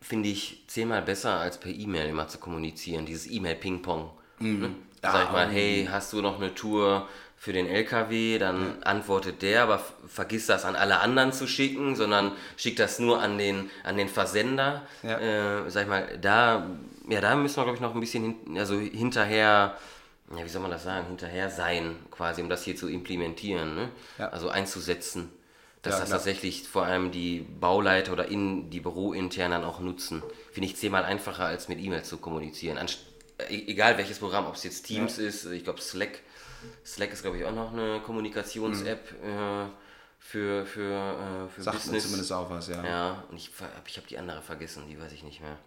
[0.00, 4.10] finde ich zehnmal besser, als per E-Mail immer zu kommunizieren, dieses E-Mail-Ping-Pong.
[4.40, 4.70] Ne?
[5.04, 8.38] Ja, Sag ich mal, ähm, hey, hast du noch eine Tour für den LKW?
[8.38, 13.20] Dann antwortet der, aber vergiss das an alle anderen zu schicken, sondern schickt das nur
[13.20, 14.82] an den, an den Versender.
[15.02, 15.18] Ja.
[15.18, 16.66] Äh, sag ich mal, da,
[17.08, 19.76] ja, da müssen wir, glaube ich, noch ein bisschen hin, also hinterher,
[20.34, 23.88] ja, wie soll man das sagen, hinterher sein, quasi, um das hier zu implementieren, ne?
[24.18, 24.30] Ja.
[24.30, 25.30] also einzusetzen.
[25.82, 26.18] Dass Ja, das klar.
[26.18, 30.22] tatsächlich vor allem die Bauleiter oder in die Bürointernen auch nutzen.
[30.50, 32.78] Finde ich zehnmal einfacher, als mit E-Mail zu kommunizieren.
[33.48, 36.20] E- egal welches Programm, ob es jetzt Teams ist, ich glaube Slack.
[36.84, 39.66] Slack ist, glaube ich, auch noch eine Kommunikations-App äh,
[40.18, 42.04] für, für, äh, für Sagt Business.
[42.04, 42.82] zumindest auch was, ja.
[42.84, 43.50] Ja, und ich,
[43.86, 45.58] ich habe die andere vergessen, die weiß ich nicht mehr.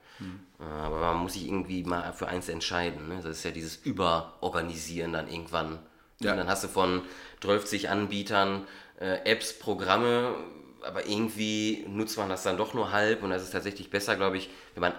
[0.59, 3.07] Äh, Aber man muss sich irgendwie mal für eins entscheiden.
[3.07, 3.18] Ne?
[3.22, 5.80] Das ist ja dieses Überorganisieren dann irgendwann.
[6.20, 6.32] Ja.
[6.32, 7.03] Und dann hast du von
[7.41, 8.65] 12 Anbietern
[8.99, 10.34] äh, Apps, Programme,
[10.82, 14.38] aber irgendwie nutzt man das dann doch nur halb und das ist tatsächlich besser, glaube
[14.38, 14.93] ich, wenn man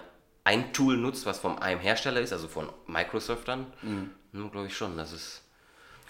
[0.49, 4.09] ein Tool nutzt, was von einem Hersteller ist, also von Microsoft dann, mhm.
[4.51, 5.41] glaube ich schon, dass es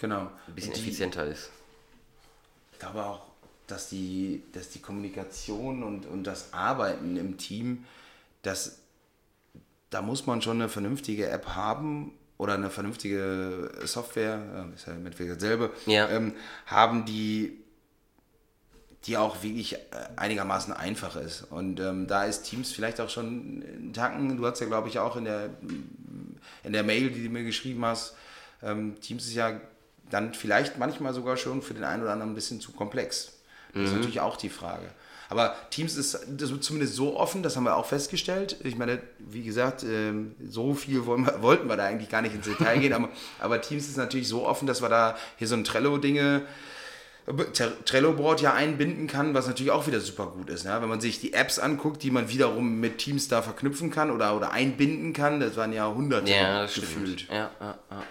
[0.00, 0.30] Genau.
[0.48, 1.50] ein bisschen die- effizienter ist.
[2.72, 3.20] Ich glaube auch,
[3.66, 7.84] dass die, dass die Kommunikation und, und das Arbeiten im Team,
[8.42, 8.78] das,
[9.90, 14.94] da muss man schon eine vernünftige App haben oder eine vernünftige Software, äh, ist ja
[14.94, 16.08] im Endeffekt dasselbe, Ja.
[16.08, 16.32] ähm,
[16.64, 17.59] haben, die,
[19.06, 19.78] die auch wirklich äh,
[20.16, 21.42] einigermaßen einfach ist.
[21.50, 24.98] Und ähm, da ist Teams vielleicht auch schon einen Tacken, du hast ja glaube ich
[24.98, 25.50] auch in der,
[26.64, 28.14] in der Mail, die du mir geschrieben hast,
[28.62, 29.60] ähm, Teams ist ja
[30.10, 33.34] dann vielleicht manchmal sogar schon für den einen oder anderen ein bisschen zu komplex.
[33.72, 34.90] Das ist natürlich auch die Frage.
[35.28, 36.18] Aber Teams ist
[36.60, 38.56] zumindest so offen, das haben wir auch festgestellt.
[38.64, 42.46] Ich meine, wie gesagt, ähm, so viel wir, wollten wir da eigentlich gar nicht ins
[42.46, 45.62] Detail gehen, aber, aber Teams ist natürlich so offen, dass wir da hier so ein
[45.62, 46.42] Trello-Dinge,
[47.84, 50.64] Trello-Board ja einbinden kann, was natürlich auch wieder super gut ist.
[50.64, 50.76] Ne?
[50.80, 54.36] Wenn man sich die Apps anguckt, die man wiederum mit Teams da verknüpfen kann oder,
[54.36, 57.20] oder einbinden kann, das waren ja hunderte Ja, das gefühlt.
[57.22, 57.36] stimmt.
[57.36, 58.02] Ja, ja, ja.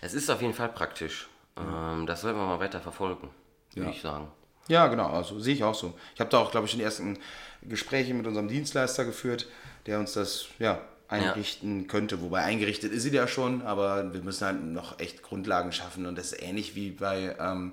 [0.00, 1.28] Es ist auf jeden Fall praktisch.
[1.56, 3.30] Ähm, das sollten wir mal weiter verfolgen,
[3.74, 3.94] würde Ja.
[3.94, 4.28] ich sagen.
[4.68, 5.94] Ja, genau, also sehe ich auch so.
[6.14, 7.18] Ich habe da auch, glaube ich, schon die ersten
[7.62, 9.46] Gespräche mit unserem Dienstleister geführt,
[9.86, 12.20] der uns das ja, einrichten könnte.
[12.20, 16.18] Wobei eingerichtet ist sie ja schon, aber wir müssen halt noch echt Grundlagen schaffen und
[16.18, 17.72] das ist ähnlich wie bei, ähm,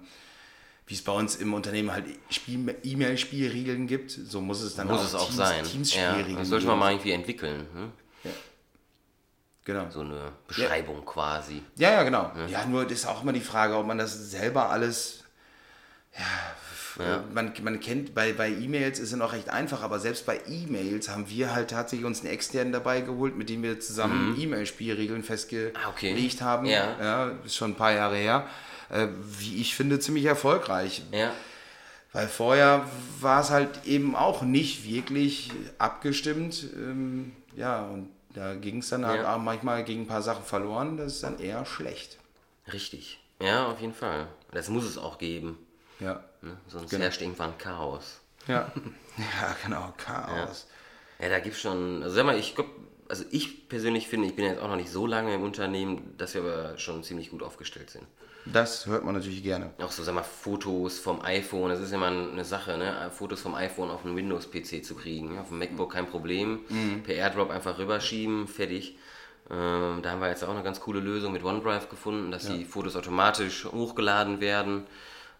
[0.87, 5.01] wie es bei uns im Unternehmen halt Spiel- E-Mail-Spielregeln gibt, so muss es dann Muss
[5.01, 5.63] auch, es auch Teams, sein.
[5.63, 7.67] Teams ja, Spielregeln das sollte man mal irgendwie entwickeln.
[7.73, 7.91] Ne?
[9.65, 9.89] Genau.
[9.89, 11.63] So eine Beschreibung quasi.
[11.75, 12.31] Ja, ja, genau.
[12.47, 12.65] Ja.
[12.67, 15.23] nur das ist auch immer die Frage, ob man das selber alles.
[16.99, 20.39] Ja, Man, man kennt, bei, bei E-Mails ist es noch recht einfach, aber selbst bei
[20.47, 25.23] E-Mails haben wir halt tatsächlich uns einen externen dabei geholt, mit dem wir zusammen E-Mail-Spielregeln
[25.23, 26.29] festgelegt Ah, okay.
[26.39, 26.65] haben.
[26.67, 26.95] Ja.
[26.99, 27.31] ja.
[27.43, 28.47] Ist schon ein paar Jahre her.
[28.89, 29.07] Äh,
[29.39, 31.03] wie ich finde, ziemlich erfolgreich.
[31.11, 31.31] Ja.
[32.13, 32.87] Weil vorher
[33.19, 36.63] war es halt eben auch nicht wirklich abgestimmt.
[36.75, 39.35] Ähm, ja, und da ging es dann halt Ja.
[39.35, 40.97] auch manchmal gegen ein paar Sachen verloren.
[40.97, 42.17] Das ist dann eher schlecht.
[42.71, 43.19] Richtig.
[43.41, 44.27] Ja, auf jeden Fall.
[44.51, 45.57] Das muss es auch geben.
[45.99, 46.23] Ja.
[46.41, 46.57] Ne?
[46.67, 47.03] Sonst Genau.
[47.03, 48.19] herrscht irgendwann Chaos.
[48.47, 48.71] Ja.
[49.17, 49.93] ja, genau.
[49.97, 50.67] Chaos.
[51.19, 52.69] Ja, da gibt es schon, also sag mal, ich glaube,
[53.09, 56.33] also ich persönlich finde, ich bin jetzt auch noch nicht so lange im Unternehmen, dass
[56.33, 58.05] wir aber schon ziemlich gut aufgestellt sind.
[58.45, 59.71] Das hört man natürlich gerne.
[59.81, 63.09] Auch so, sag mal, Fotos vom iPhone, das ist immer eine Sache, ne?
[63.11, 65.35] Fotos vom iPhone auf einen Windows-PC zu kriegen.
[65.35, 66.59] Ja, Auf dem MacBook kein Problem.
[67.03, 68.97] Per AirDrop einfach rüberschieben, fertig.
[69.49, 72.65] Ähm, da haben wir jetzt auch eine ganz coole Lösung mit OneDrive gefunden, dass die
[72.65, 74.85] Fotos automatisch hochgeladen werden,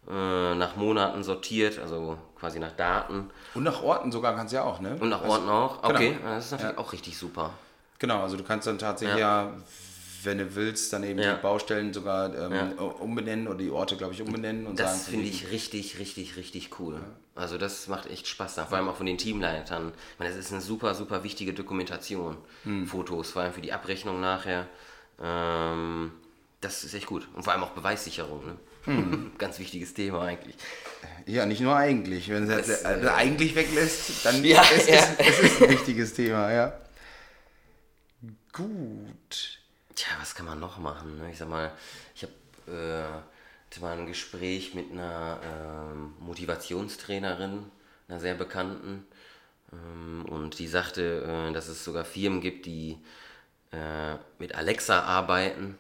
[0.08, 4.64] äh, nach Monaten sortiert, also quasi nach Daten Und nach Orten sogar kannst du ja
[4.64, 4.96] auch, ne?
[5.00, 5.82] und nach Also- Orten auch.
[5.82, 5.96] genau.
[5.96, 7.52] Okay, das ist natürlich auch richtig super.
[7.98, 9.54] Genau, also du kannst dann tatsächlich ja,
[10.26, 11.36] wenn du willst, dann eben Ja.
[11.36, 15.52] die Baustellen sogar ähm, umbenennen oder die Orte, glaube ich, umbenennen und Das finde ich
[15.52, 17.00] richtig, richtig, richtig cool.
[17.36, 19.92] Also das macht echt Spaß, vor allem auch von den Teamleitern.
[20.14, 22.38] Ich meine, das ist eine super, super wichtige Dokumentation.
[22.64, 22.88] Hm.
[22.88, 24.68] Fotos, vor allem für die Abrechnung nachher.
[25.22, 26.12] Ähm,
[26.62, 27.28] das ist echt gut.
[27.36, 28.46] Und vor allem auch Beweissicherung.
[28.46, 28.56] Ne?
[28.86, 29.32] Hm.
[29.38, 30.56] Ganz wichtiges Thema eigentlich.
[31.26, 32.30] Ja, nicht nur eigentlich.
[32.30, 34.96] Wenn du das, äh, äh, eigentlich weglässt, dann Ja, ist ja.
[35.18, 36.74] es es ist ein wichtiges Thema, ja.
[38.54, 39.55] Gut.
[39.96, 41.18] Tja, was kann man noch machen?
[41.18, 41.32] Ne?
[41.32, 41.72] Ich sag mal,
[42.16, 43.24] ich habe
[43.76, 47.66] äh, mal ein Gespräch mit einer ähm, Motivationstrainerin,
[48.08, 49.06] einer sehr bekannten,
[49.72, 52.98] ähm, und die sagte, äh, dass es sogar Firmen gibt, die
[53.72, 55.78] äh, mit Alexa arbeiten.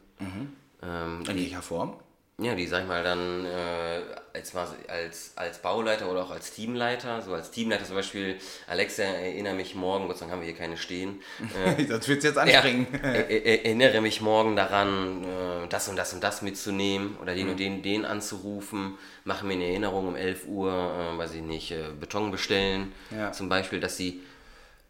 [0.82, 2.00] Ähm, In welcher Form?
[2.38, 4.02] ja, die sag ich mal dann äh,
[4.36, 4.54] als,
[4.88, 8.36] als, als Bauleiter oder auch als Teamleiter, so als Teamleiter zum Beispiel,
[8.68, 11.22] Alexa, erinnere mich morgen, Gott sei Dank haben wir hier keine stehen,
[11.78, 12.88] äh, das wird jetzt anspringen.
[13.02, 17.50] er- er- erinnere mich morgen daran, äh, das und das und das mitzunehmen oder den
[17.50, 18.98] und den, den anzurufen.
[19.24, 22.92] Mache mir eine Erinnerung um 11 Uhr, äh, weiß ich nicht, äh, Beton bestellen.
[23.10, 23.32] Ja.
[23.32, 24.22] Zum Beispiel, dass sie.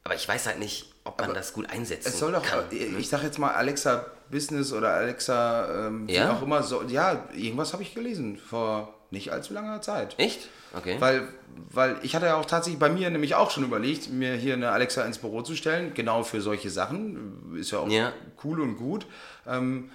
[0.04, 2.66] Aber ich weiß halt nicht, ob man das gut einsetzen Es soll doch, kann.
[2.72, 6.34] ich sag jetzt mal Alexa Business oder Alexa, ähm, wie Ja?
[6.34, 10.14] auch immer, so, ja, irgendwas habe ich gelesen vor nicht allzu langer Zeit.
[10.20, 10.48] Echt?
[10.78, 10.98] Okay.
[11.00, 11.28] Weil,
[11.72, 14.70] weil ich hatte ja auch tatsächlich bei mir nämlich auch schon überlegt, mir hier eine
[14.72, 17.56] Alexa ins Büro zu stellen, genau für solche Sachen.
[17.58, 18.12] Ist ja auch Ja.
[18.44, 19.06] cool und gut.
[19.48, 19.90] Ähm,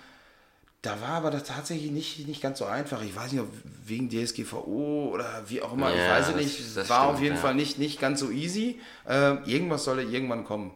[0.83, 3.03] da war aber das tatsächlich nicht, nicht ganz so einfach.
[3.03, 3.49] Ich weiß nicht, ob
[3.85, 6.77] wegen DSGVO oder wie auch immer, ich Ja, weiß es nicht.
[6.77, 7.41] das war stimmt, auf jeden ja.
[7.43, 8.81] Fall nicht, nicht ganz so easy.
[9.07, 10.71] Äh, irgendwas soll irgendwann kommen.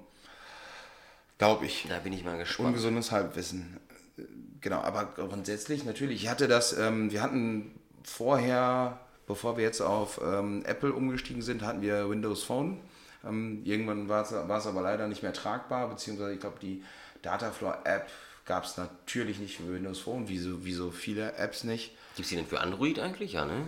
[1.38, 1.86] Glaube ich.
[1.88, 2.68] da bin ich mal gespannt.
[2.68, 3.78] Ungesundes Halbwissen.
[4.18, 4.22] Äh,
[4.60, 6.22] Genau, aber grundsätzlich natürlich.
[6.22, 7.74] Ich hatte das, ähm, wir hatten
[8.04, 12.80] vorher, bevor wir jetzt auf ähm, Apple umgestiegen sind, hatten wir Windows Phone.
[13.26, 14.32] Ähm, irgendwann war es
[14.66, 16.82] aber leider nicht mehr tragbar, beziehungsweise ich glaube, die
[17.22, 18.08] Dataflow App
[18.44, 21.92] gab es natürlich nicht für Windows Phone, wie so, wie so viele Apps nicht.
[22.16, 23.32] Gibt es die denn für Android eigentlich?
[23.32, 23.66] Ja, ne?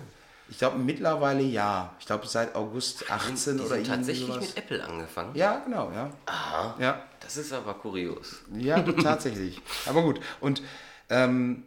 [0.48, 1.94] Ich glaube mittlerweile ja.
[1.98, 4.40] Ich glaube seit August 18 die oder irgendwie tatsächlich sowas.
[4.54, 5.34] mit Apple angefangen.
[5.34, 6.10] Ja, genau, ja.
[6.26, 6.76] Aha.
[6.78, 8.42] Ja, Das ist aber kurios.
[8.56, 9.60] Ja, tatsächlich.
[9.86, 10.20] Aber gut.
[10.40, 10.62] Und
[11.10, 11.64] ähm,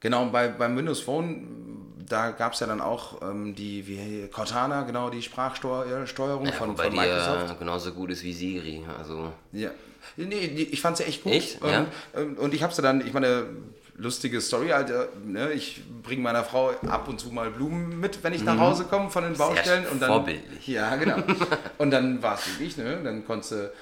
[0.00, 1.46] genau, bei, beim Windows Phone,
[2.08, 6.76] da gab es ja dann auch ähm, die wie Cortana, genau, die Sprachsteuerung Ja, von,
[6.76, 7.48] von die Microsoft.
[7.48, 8.84] ja genauso gut ist wie Siri.
[8.98, 9.70] Also, Ja.
[10.16, 11.32] Nee, die- ich fand sie echt gut.
[11.32, 11.62] Echt?
[11.62, 11.86] Ja.
[12.16, 13.44] Ähm, Und ich habe sie dann, ich meine,
[13.96, 15.52] lustige Story, Alter, ne?
[15.52, 19.10] ich bringe meiner Frau ab und zu mal Blumen mit, wenn ich nach Hause komme
[19.10, 19.86] von den Baustellen.
[19.86, 20.66] und dann, vorbildlich.
[20.66, 21.16] Ja, genau.
[21.78, 22.98] und dann war es wirklich, ne?
[23.04, 23.72] dann konntest du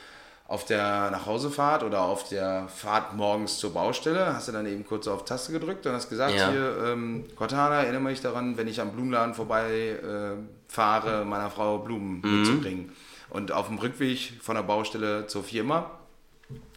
[0.48, 5.06] auf der Nachhausefahrt oder auf der Fahrt morgens zur Baustelle, hast du dann eben kurz
[5.06, 6.50] auf Taste gedrückt und hast gesagt, Ja.
[6.50, 10.36] hier, ähm, Cortana, erinnere mich daran, wenn ich am Blumenladen vorbei äh,
[10.66, 12.32] fahre, meiner Frau Blumen Mhm.
[12.38, 12.92] mitzubringen.
[13.28, 15.90] Und auf dem Rückweg von der Baustelle zur Firma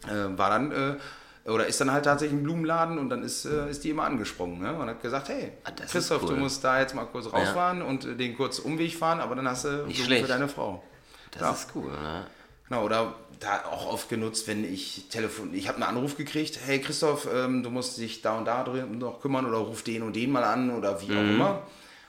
[0.06, 3.70] äh, war dann äh, oder ist dann halt tatsächlich ein Blumenladen und dann ist, äh,
[3.70, 4.74] ist die immer angesprungen ne?
[4.74, 6.36] und hat gesagt, hey, Ah, Christoph, du cool.
[6.36, 9.64] musst da jetzt mal kurz rausfahren und äh, den kurz Umweg fahren, aber dann hast
[9.64, 10.84] du Blumen für deine Frau.
[11.32, 11.50] das Ja.
[11.52, 12.26] ist cool, ne?
[12.72, 16.80] Genau, oder da auch oft genutzt, wenn ich telefon, ich habe einen Anruf gekriegt, hey
[16.80, 20.16] Christoph, ähm, du musst dich da und da drin noch kümmern oder ruf den und
[20.16, 21.18] den mal an oder wie Mhm.
[21.18, 21.62] auch immer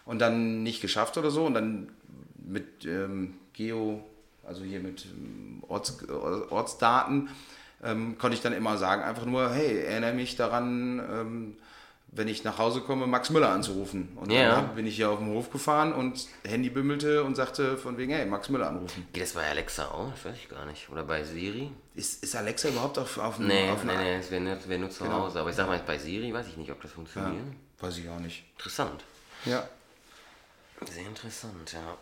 [0.05, 1.89] und dann nicht geschafft oder so und dann
[2.38, 4.05] mit ähm, Geo,
[4.47, 5.97] also hier mit ähm, Orts,
[6.49, 7.28] Ortsdaten,
[7.84, 11.57] ähm, konnte ich dann immer sagen, einfach nur, hey, erinnere mich daran, ähm,
[12.16, 14.16] wenn ich nach Hause komme, Max Müller anzurufen.
[14.16, 14.55] Und Ja.
[14.61, 18.14] dann bin ich hier auf dem Hof gefahren und Handy bimmelte und sagte von wegen,
[18.14, 19.07] hey, Max Müller anrufen.
[19.14, 20.11] Geht das bei Alexa auch?
[20.11, 20.89] Das weiß ich gar nicht.
[20.89, 21.72] Oder bei Siri?
[21.95, 24.78] Ist, ist Alexa überhaupt auf, auf dem Nee, auf nee, nee, es wäre nur, wär
[24.78, 25.39] nur zu Hause.
[25.39, 27.45] Aber ich sag mal, bei Siri weiß ich nicht, ob das funktioniert.
[27.80, 28.45] Weiß ich auch nicht.
[28.57, 29.03] Interessant.
[29.45, 29.68] Ja.
[30.89, 31.97] Sehr interessant, ja.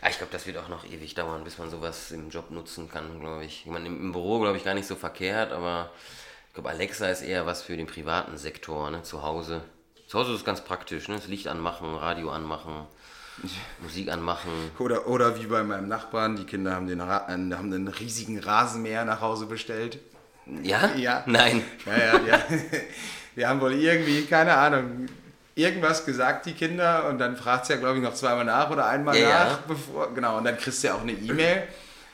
[0.00, 2.90] Ah, ich glaube, das wird auch noch ewig dauern, bis man sowas im Job nutzen
[2.90, 3.62] kann, glaube ich.
[3.64, 5.90] Ich meine, im, Büro, glaube ich, gar nicht so verkehrt, aber
[6.56, 9.02] glaube, Alexa ist eher was für den privaten Sektor, ne?
[9.02, 9.60] Zu Hause.
[10.08, 11.16] Zu Hause ist es ganz praktisch, ne?
[11.16, 12.86] Das Licht anmachen, Radio anmachen,
[13.82, 14.50] Musik anmachen.
[14.78, 18.38] Oder, oder wie bei meinem Nachbarn, die Kinder haben, den, Ra- äh, haben einen riesigen
[18.40, 19.98] Rasenmäher nach Hause bestellt.
[20.62, 20.94] Ja?
[20.96, 21.22] Ja.
[21.26, 21.62] Nein.
[21.86, 22.42] Ja, ja, ja.
[23.36, 25.06] Die haben wohl irgendwie, keine Ahnung,
[25.54, 28.86] irgendwas gesagt, die Kinder, und dann fragt sie ja, glaube ich, noch zweimal nach oder
[28.86, 29.58] einmal Ja, nach, ja.
[29.68, 31.64] bevor, genau, und dann kriegst du ja auch eine E-Mail.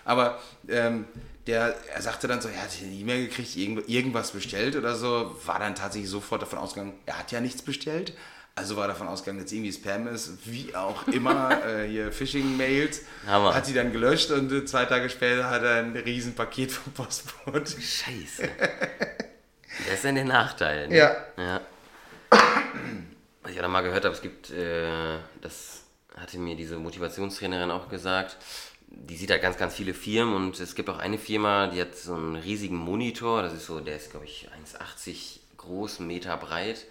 [0.05, 1.05] Aber ähm,
[1.47, 5.37] der, er sagte dann so, er hat eine E-Mail gekriegt, irgend, irgendwas bestellt oder so,
[5.45, 8.15] war dann tatsächlich sofort davon ausgegangen, er hat ja nichts bestellt.
[8.55, 13.01] Also war davon ausgegangen, dass irgendwie Spam ist, wie auch immer, äh, hier Phishing-Mails.
[13.27, 17.81] Hat sie dann gelöscht und zwei Tage später hat er ein riesen Paket vom Postbote.
[17.81, 18.49] Scheiße.
[19.87, 20.89] Das ist dann der Nachteil.
[20.89, 20.97] Ne?
[20.97, 21.17] Ja.
[21.39, 21.61] ja.
[22.31, 25.85] Was ich auch noch mal gehört habe, es gibt, äh, das
[26.15, 28.37] hatte mir diese Motivationstrainerin auch gesagt,
[28.95, 31.97] die sieht halt ganz, ganz viele Firmen und es gibt auch eine Firma, die hat
[31.97, 36.37] so einen riesigen Monitor, das ist so, der ist glaube ich 1,80 groß, einen Meter
[36.37, 36.87] breit.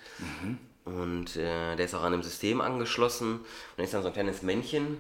[0.84, 3.43] Und äh, der ist auch an einem System angeschlossen und
[3.78, 4.97] da ist dann so ein kleines Männchen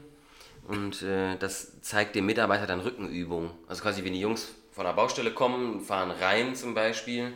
[0.67, 3.51] und äh, das zeigt dem Mitarbeiter dann Rückenübungen.
[3.67, 7.33] Also quasi, wenn die Jungs von der Baustelle kommen, fahren rein zum Beispiel,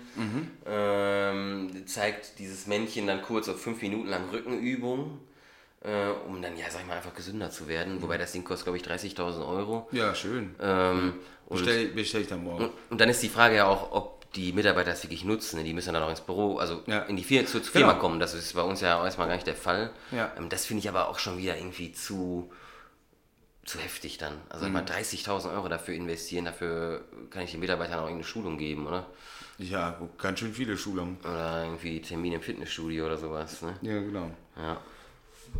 [0.65, 5.19] ähm, zeigt dieses Männchen dann kurz auf fünf Minuten lang Rückenübungen,
[5.85, 8.01] äh, um dann, ja, sag ich mal, einfach gesünder zu werden.
[8.01, 9.87] Wobei das Ding kostet, glaube ich, 30.000 Euro.
[9.91, 10.55] Ja, schön.
[10.59, 11.13] Ähm,
[11.47, 12.69] und, Bestell, bestell ich dann morgen.
[12.89, 15.63] und dann ist die Frage ja auch, ob die Mitarbeiter das wirklich nutzen.
[15.63, 17.03] Die müssen dann auch ins Büro, also Ja.
[17.03, 18.01] in die Firma, zur, zur Firma Genau.
[18.01, 18.19] kommen.
[18.19, 19.91] Das ist bei uns ja erstmal gar nicht der Fall.
[20.11, 20.31] Ja.
[20.37, 22.51] Ähm, das finde ich aber auch schon wieder irgendwie zu,
[23.63, 24.33] zu heftig dann.
[24.49, 24.73] Also Mhm.
[24.73, 29.05] mal 30.000 Euro dafür investieren, dafür kann ich den Mitarbeitern auch irgendeine Schulung geben, oder?
[29.57, 31.17] Ja, ganz schön viele Schulungen.
[31.23, 33.61] Oder irgendwie Termine im Fitnessstudio oder sowas.
[33.61, 33.75] Ne?
[33.83, 34.29] Ja, genau.
[34.57, 34.81] Ja.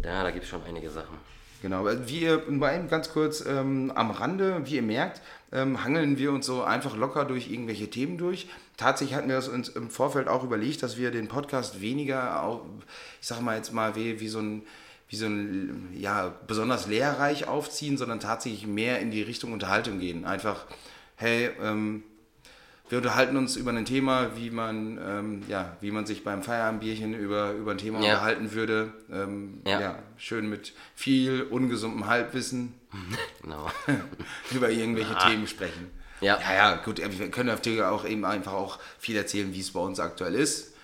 [0.04, 1.18] Ja, da gibt es schon einige Sachen.
[1.62, 2.44] Genau, wie ihr,
[2.90, 5.22] ganz kurz ähm, am Rande, wie ihr merkt,
[5.52, 8.48] ähm, hangeln wir uns so einfach locker durch irgendwelche Themen durch.
[8.78, 12.66] Tatsächlich hatten wir uns im Vorfeld auch überlegt, dass wir den Podcast weniger, auch,
[13.20, 14.64] ich sag mal jetzt mal, wie, wie so ein,
[15.10, 20.26] wie so ein, ja, besonders lehrreich aufziehen, sondern tatsächlich mehr in die Richtung Unterhaltung gehen.
[20.26, 20.66] Einfach,
[21.16, 22.04] hey, ähm,
[22.90, 27.14] wir unterhalten uns über ein Thema, wie man, ähm, ja, wie man sich beim Feierabendbierchen
[27.16, 28.12] über, über ein Thema Ja.
[28.14, 28.94] unterhalten würde.
[29.12, 29.80] Ähm, ja.
[29.82, 30.00] Ja.
[30.18, 32.74] schön mit viel ungesundem Halbwissen
[33.42, 33.70] Genau.
[34.52, 35.90] über irgendwelche Themen sprechen.
[36.22, 36.40] Ja.
[36.40, 39.82] ja, ja, gut, wir können natürlich auch eben einfach auch viel erzählen, wie es bei
[39.82, 40.75] uns aktuell ist.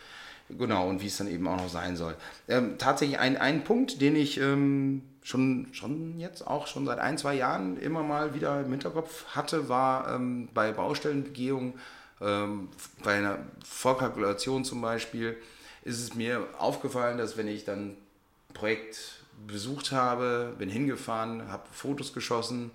[0.58, 2.16] Genau, und wie es dann eben auch noch sein soll.
[2.48, 7.18] Ähm, tatsächlich ein, ein Punkt, den ich ähm, schon, schon jetzt auch schon seit ein,
[7.18, 11.74] zwei Jahren immer mal wieder im Hinterkopf hatte, war ähm, bei Baustellenbegehungen,
[12.22, 12.70] ähm,
[13.04, 15.38] bei einer Vorkalkulation zum Beispiel,
[15.84, 17.98] ist es mir aufgefallen, dass wenn ich dann ein
[18.54, 22.72] Projekt besucht habe, bin hingefahren, habe Fotos geschossen,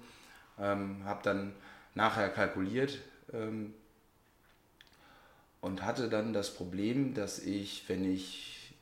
[0.58, 1.52] ähm, habe dann
[1.94, 2.98] nachher kalkuliert
[3.32, 3.74] ähm,
[5.60, 8.72] und hatte dann das Problem, dass ich, wenn ich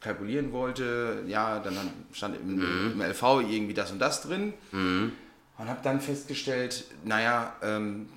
[0.00, 1.74] kalkulieren wollte, ja, dann
[2.12, 2.60] stand im,
[2.92, 4.52] im LV irgendwie das und das drin
[5.58, 8.08] und habe dann festgestellt, naja, ähm,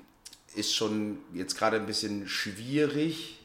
[0.55, 3.39] ist schon jetzt gerade ein bisschen schwierig.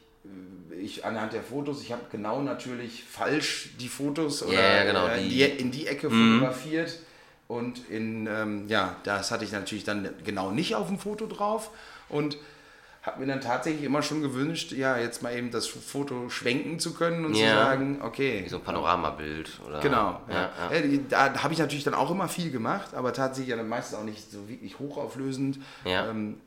[0.81, 5.21] Ich anhand der Fotos, ich habe genau natürlich falsch die Fotos oder ja, genau, äh,
[5.29, 6.99] die- die, in die Ecke fotografiert.
[7.47, 11.69] Und in, ähm, ja, das hatte ich natürlich dann genau nicht auf dem Foto drauf.
[12.09, 12.37] Und
[13.03, 16.93] habe mir dann tatsächlich immer schon gewünscht, ja, jetzt mal eben das Foto schwenken zu
[16.93, 17.53] können und zu Ja.
[17.65, 18.41] sagen, okay.
[18.45, 19.59] Wie so ein Panoramabild.
[19.67, 20.33] Oder, Genau, ja.
[20.33, 20.75] ja, ja.
[20.77, 24.03] Äh, Da habe ich natürlich dann auch immer viel gemacht, aber tatsächlich dann meistens auch
[24.05, 25.59] nicht so wirklich hochauflösend.
[25.83, 26.09] Ja.
[26.09, 26.37] Ähm,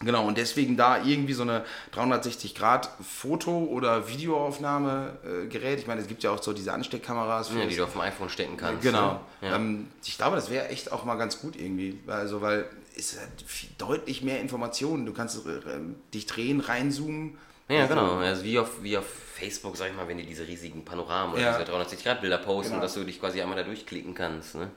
[0.00, 5.78] genau, und deswegen da irgendwie so eine 360-Grad-Foto- oder Videoaufnahmegerät.
[5.78, 7.50] Ich meine, es gibt ja auch so diese Ansteckkameras.
[7.56, 8.82] Ja, die du auf dem iPhone stecken kannst.
[8.82, 9.12] Genau.
[9.40, 9.48] Ne?
[9.48, 9.56] Ja.
[9.56, 11.98] Ähm, ich glaube, das wäre echt auch mal ganz gut irgendwie.
[12.06, 15.06] Also, weil hat viel, deutlich mehr Informationen.
[15.06, 15.60] Du kannst äh,
[16.12, 17.38] dich drehen, reinzoomen.
[17.68, 18.16] Ja, genau.
[18.18, 21.42] Also wie auf, wie auf Facebook, sag ich mal, wenn die diese riesigen Panoramen oder
[21.42, 21.58] Ja.
[21.58, 22.82] diese 360-Grad-Bilder posten, Genau.
[22.82, 24.54] dass du dich quasi einmal da durchklicken kannst.
[24.56, 24.70] Ne?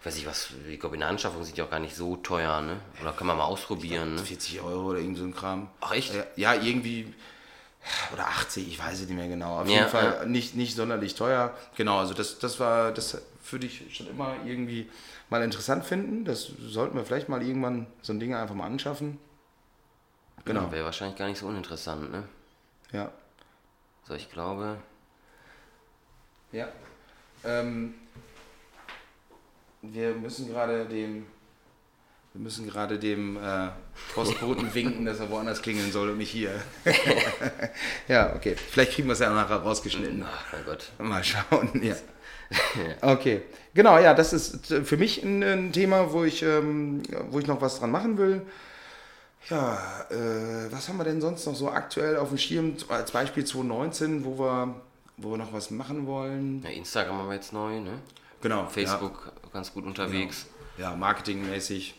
[0.00, 2.16] Ich weiß nicht, was, ich glaube, in der Anschaffung sind die auch gar nicht so
[2.16, 2.78] teuer, ne?
[3.02, 4.22] Oder kann man mal ausprobieren, ne?
[4.22, 5.68] 40 Euro oder irgend so ein Kram.
[5.80, 6.12] Ach, echt?
[6.36, 7.12] Ja, irgendwie.
[8.12, 9.60] Oder 80, ich weiß es nicht mehr genau.
[9.60, 10.24] Auf Ja, jeden Fall ja.
[10.26, 11.54] nicht, nicht sonderlich teuer.
[11.76, 13.20] Genau, also das, das war, das
[13.52, 14.88] würde ich schon immer irgendwie
[15.30, 16.24] mal interessant finden.
[16.24, 19.18] Das sollten wir vielleicht mal irgendwann so ein Ding einfach mal anschaffen.
[20.44, 20.70] Genau.
[20.70, 22.24] Wäre wahrscheinlich gar nicht so uninteressant, ne?
[22.92, 23.10] Ja.
[24.04, 24.78] So, ich glaube.
[26.52, 26.68] Ja.
[27.44, 27.94] Ähm,
[29.82, 31.26] wir müssen gerade dem.
[32.32, 33.70] Wir müssen gerade dem äh,
[34.14, 36.62] Postboten winken, dass er woanders klingeln soll und nicht hier.
[38.08, 38.54] ja, okay.
[38.56, 40.22] Vielleicht kriegen wir es ja nachher rausgeschnitten.
[40.22, 40.92] Ach, mein Gott.
[40.98, 41.96] Mal schauen, ja.
[43.00, 43.42] Okay,
[43.74, 47.60] genau, ja, das ist für mich ein, ein Thema, wo ich, ähm, wo ich noch
[47.60, 48.42] was dran machen will.
[49.48, 52.76] Ja, äh, was haben wir denn sonst noch so aktuell auf dem Schirm?
[52.88, 54.74] Als Beispiel 2019, wo wir,
[55.16, 56.62] wo wir noch was machen wollen.
[56.64, 57.98] Ja, Instagram haben wir jetzt neu, ne?
[58.42, 58.66] Genau.
[58.66, 60.46] Facebook ganz gut unterwegs.
[60.78, 61.94] Ja, ja marketingmäßig.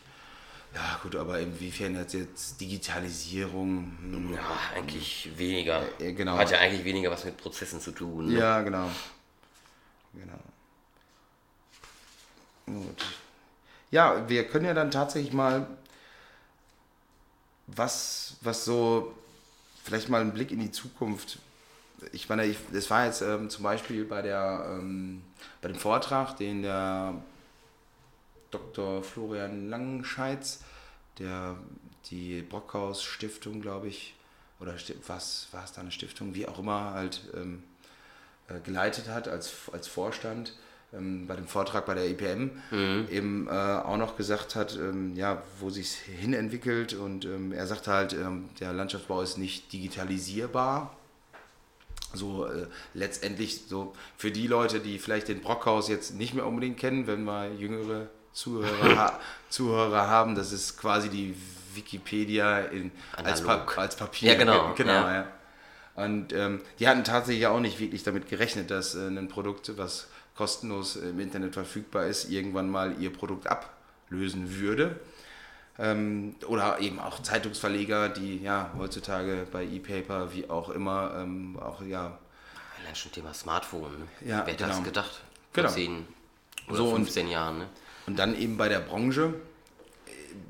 [0.76, 3.98] Ja, gut, aber inwiefern jetzt, jetzt Digitalisierung?
[4.02, 4.42] hm, Ja,
[4.76, 5.82] eigentlich weniger.
[6.00, 6.38] Äh, genau.
[6.38, 8.28] Hat ja eigentlich weniger was mit Prozessen zu tun.
[8.28, 8.40] Ne?
[8.40, 8.90] Ja, genau.
[10.20, 10.40] Genau.
[12.66, 13.06] Gut.
[13.92, 15.68] Ja, wir können ja dann tatsächlich mal
[17.68, 19.14] was, was so,
[19.84, 21.40] vielleicht mal einen Blick in die Zukunft.
[22.12, 25.22] Ich meine, ich, das war jetzt ähm, zum Beispiel bei, der, ähm,
[25.62, 27.16] bei dem Vortrag, den der
[28.52, 29.04] Dr.
[29.04, 30.62] Florian Langenscheitz,
[31.20, 31.58] der
[32.10, 34.16] die Brockhaus Stiftung, glaube ich,
[34.60, 34.76] oder
[35.08, 37.67] was war es da eine Stiftung, wie auch immer, halt ähm, äh,
[38.64, 40.54] geleitet hat als, als Vorstand
[40.94, 42.52] ähm, bei dem Vortrag bei der IPM
[43.12, 47.68] eben äh, auch noch gesagt hat, ähm, ja, wo sich hin entwickelt und ähm, er
[47.68, 50.96] sagt halt, ähm, der Landschaftsbau ist nicht digitalisierbar.
[52.14, 56.78] So äh, letztendlich so für die Leute, die vielleicht den Brockhaus jetzt nicht mehr unbedingt
[56.78, 59.20] kennen, wenn wir jüngere Zuhörer, ha
[59.50, 61.36] Zuhörer haben, das ist quasi die
[61.74, 64.32] Wikipedia in, als, pa als Papier.
[64.32, 65.14] Ja, genau, genau ja.
[65.14, 65.28] ja.
[65.98, 70.08] Und ähm, die hatten tatsächlich auch nicht wirklich damit gerechnet, dass äh, ein Produkt, was
[70.36, 75.00] kostenlos im Internet verfügbar ist, irgendwann mal ihr Produkt ablösen würde.
[75.80, 81.82] Ähm, oder eben auch Zeitungsverleger, die ja heutzutage bei E-Paper, wie auch immer, ähm, auch
[81.82, 82.18] ja
[82.80, 83.92] Allein schon Thema Smartphone.
[84.00, 84.08] Ne?
[84.30, 84.76] Ja, Wer hätte genau.
[84.76, 85.22] das gedacht?
[85.54, 85.68] Genau.
[85.68, 86.08] Vor 10
[86.68, 87.58] oder So, und- 15 Jahren.
[87.60, 87.68] Ne?
[88.06, 89.34] Und dann eben bei der Branche.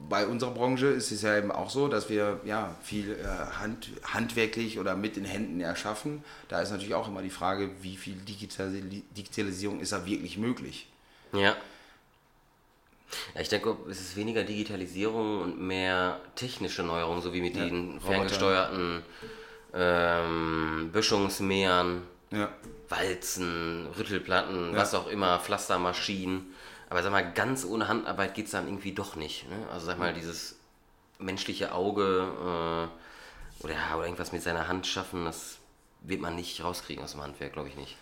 [0.09, 3.89] Bei unserer Branche ist es ja eben auch so, dass wir ja viel äh, hand,
[4.03, 6.23] handwerklich oder mit den Händen erschaffen.
[6.47, 10.87] Da ist natürlich auch immer die Frage, wie viel Digitali Digitalisierung ist da wirklich möglich.
[11.33, 11.55] Ja.
[13.35, 17.65] Ja, ich denke, es ist weniger Digitalisierung und mehr technische Neuerungen, so wie mit Ja,
[17.65, 19.01] den ferngesteuerten
[19.73, 22.49] ähm, Böschungsmähern, Ja,
[22.89, 26.53] Walzen, Rüttelplatten, was auch immer, Pflastermaschinen.
[26.89, 29.49] Aber sag mal, ganz ohne Handarbeit geht es dann irgendwie doch nicht.
[29.49, 29.55] Ne?
[29.71, 30.55] Also sag mal, dieses
[31.19, 32.89] menschliche Auge
[33.61, 35.57] äh, oder, ja, oder irgendwas mit seiner Hand schaffen, das
[36.01, 37.97] wird man nicht rauskriegen aus dem Handwerk, glaube ich nicht.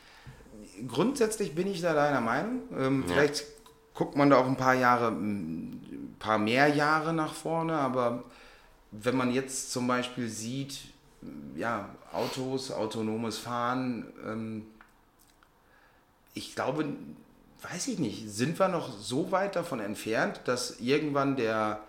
[0.88, 2.62] grundsätzlich bin ich da deiner Meinung.
[2.78, 3.46] Ähm, Vielleicht
[3.94, 8.24] guckt man da auch ein paar Jahre, ein paar mehr Jahre nach vorne, aber
[8.92, 10.80] wenn man jetzt zum Beispiel sieht,
[11.56, 14.68] ja, Autos, autonomes Fahren, ähm,
[16.34, 16.86] ich glaube,
[17.72, 21.80] weiß ich nicht, sind wir noch so weit davon entfernt, dass irgendwann der,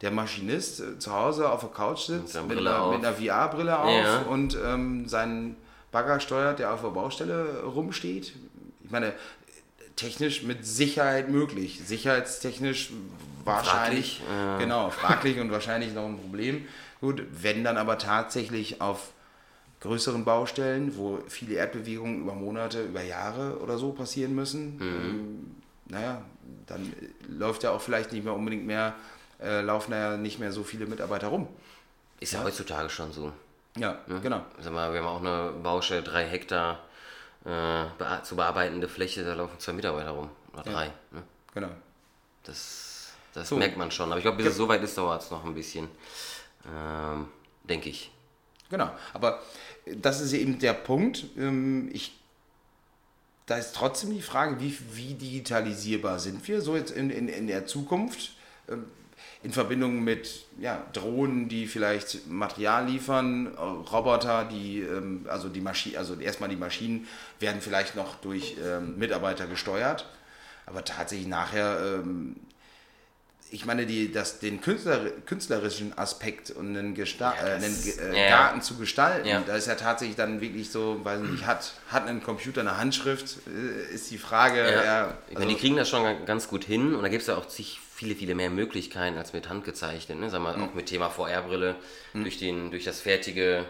[0.00, 3.78] der Maschinist äh, zu Hause auf der Couch sitzt mit Brille einer, mit einer VR-Brille
[3.78, 4.18] auf Ja.
[4.22, 5.56] und ähm, seinen
[5.92, 8.32] Bagger steuert, der auf der Baustelle rumsteht.
[8.84, 9.12] Ich meine,
[9.96, 11.80] technisch mit Sicherheit möglich.
[11.84, 12.90] Sicherheitstechnisch
[13.44, 14.20] wahrscheinlich.
[14.26, 14.62] Fraglich, äh.
[14.62, 16.66] Genau, fraglich und wahrscheinlich noch ein Problem.
[17.00, 19.08] Gut, wenn dann aber tatsächlich auf
[19.80, 25.56] größeren Baustellen, wo viele Erdbewegungen über Monate, über Jahre oder so passieren müssen, ähm,
[25.86, 26.22] naja,
[26.66, 26.92] dann
[27.28, 28.94] läuft ja auch vielleicht nicht mehr unbedingt mehr,
[29.40, 31.48] äh, laufen ja nicht mehr so viele Mitarbeiter rum.
[32.20, 33.32] Ist ja, heutzutage schon so.
[33.76, 34.44] Ja, genau.
[34.60, 36.80] Sag mal, wir haben auch eine Baustelle, drei Hektar
[37.44, 40.28] äh, zu bearbeitende Fläche, da laufen zwei Mitarbeiter rum.
[40.52, 40.86] Oder drei.
[41.12, 41.22] Ne?
[41.54, 41.70] genau.
[42.44, 43.56] Das, das So.
[43.56, 44.10] merkt man schon.
[44.10, 45.88] Aber ich glaube, bis es soweit ist, dauert es noch ein bisschen.
[46.66, 47.28] Ähm,
[47.64, 48.10] Denke ich.
[48.68, 49.40] Genau, aber
[49.96, 51.26] das ist eben der Punkt.
[51.36, 52.18] ähm, Ich,
[53.46, 57.46] da ist trotzdem die Frage, wie, wie digitalisierbar sind wir so jetzt in, in, in
[57.46, 58.32] der Zukunft
[58.68, 58.84] ähm,
[59.42, 65.62] in Verbindung mit ja, Drohnen, die vielleicht Material liefern, äh, Roboter, die, ähm, also die
[65.62, 67.06] Maschinen, also erstmal die Maschinen
[67.38, 68.56] werden vielleicht noch durch
[68.96, 70.06] Mitarbeiter gesteuert,
[70.66, 72.02] aber tatsächlich nachher
[73.52, 77.98] ich meine, die, das, den Künstler, künstlerischen Aspekt und einen, Gesta Ja, das- einen Ge-
[78.16, 78.28] äh, ja.
[78.28, 79.42] Garten zu gestalten, Ja.
[79.44, 83.38] da ist ja tatsächlich dann wirklich so, weiß nicht, hat, hat ein Computer eine Handschrift,
[83.48, 84.84] äh, ist die Frage, Ja.
[84.84, 87.22] ja, ich also, meine, die kriegen das schon ga- ganz gut hin und da gibt
[87.22, 90.18] es ja auch zig, viele, viele mehr Möglichkeiten als mit Hand gezeichnet.
[90.20, 90.30] Ne?
[90.30, 90.62] Sag mal, Mhm.
[90.64, 91.74] auch mit Thema VR-Brille,
[92.14, 93.64] durch, den, durch das fertige,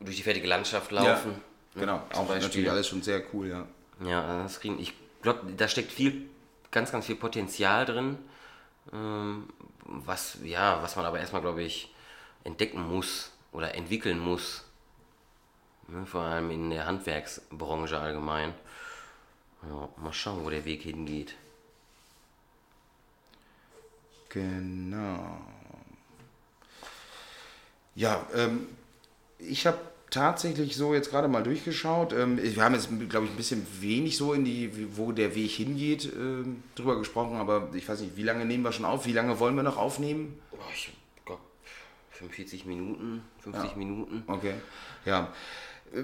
[0.00, 1.32] durch die fertige Landschaft laufen.
[1.74, 1.80] ne?
[1.80, 2.46] genau, Zum auch Beispiel.
[2.48, 3.66] natürlich alles schon sehr cool, ja.
[4.08, 4.92] Ja, also das kriegen, ich
[5.22, 6.22] glaube, da steckt viel,
[6.70, 8.16] ganz, ganz viel Potenzial drin,
[8.90, 11.94] was, ja, was man aber erstmal, glaube ich,
[12.44, 14.64] entdecken muss oder entwickeln muss.
[15.88, 18.54] Ne, vor allem in der Handwerksbranche allgemein.
[19.68, 21.34] Ja, mal schauen, wo der Weg hingeht.
[24.28, 25.40] Genau.
[27.96, 28.68] Ja, ähm,
[29.38, 29.78] ich habe
[30.10, 32.12] tatsächlich so jetzt gerade mal durchgeschaut.
[32.12, 35.50] Ähm, wir haben jetzt, glaube ich, ein bisschen wenig so in die, wo der Weg
[35.50, 39.06] hingeht, ähm, drüber gesprochen, aber ich weiß nicht, wie lange nehmen wir schon auf?
[39.06, 40.38] Wie lange wollen wir noch aufnehmen?
[40.52, 40.90] Oh, ich
[41.24, 41.40] glaube
[42.10, 43.76] 45 Minuten, 50 Ja.
[43.76, 44.22] Minuten.
[44.26, 44.54] Okay,
[45.04, 45.32] ja.
[45.94, 46.02] Äh,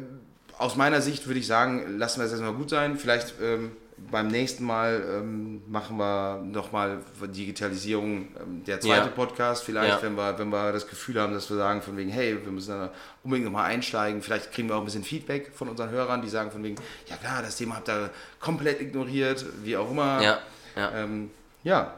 [0.58, 2.96] Aus meiner Sicht würde ich sagen, lassen wir es erstmal gut sein.
[2.96, 3.72] Vielleicht ähm,
[4.10, 9.12] beim nächsten Mal ähm, machen wir nochmal Digitalisierung, ähm, der zweite Ja.
[9.14, 10.02] Podcast vielleicht, Ja.
[10.02, 12.70] wenn, wir, wenn wir das Gefühl haben, dass wir sagen von wegen, hey, wir müssen
[12.70, 12.92] da
[13.24, 14.20] unbedingt nochmal einsteigen.
[14.20, 16.76] Vielleicht kriegen wir auch ein bisschen Feedback von unseren Hörern, die sagen von wegen,
[17.06, 20.20] ja klar, das Thema habt ihr komplett ignoriert, wie auch immer.
[20.22, 20.38] Ja,
[20.76, 21.30] ja, Ähm,
[21.64, 21.94] ja,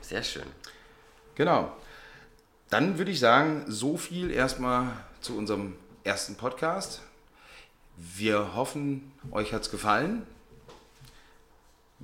[0.00, 0.46] sehr schön.
[1.34, 1.70] Genau.
[2.70, 4.86] Dann würde ich sagen, so viel erstmal
[5.20, 5.74] zu unserem
[6.04, 7.02] ersten Podcast.
[7.98, 10.22] Wir hoffen, euch hat es gefallen.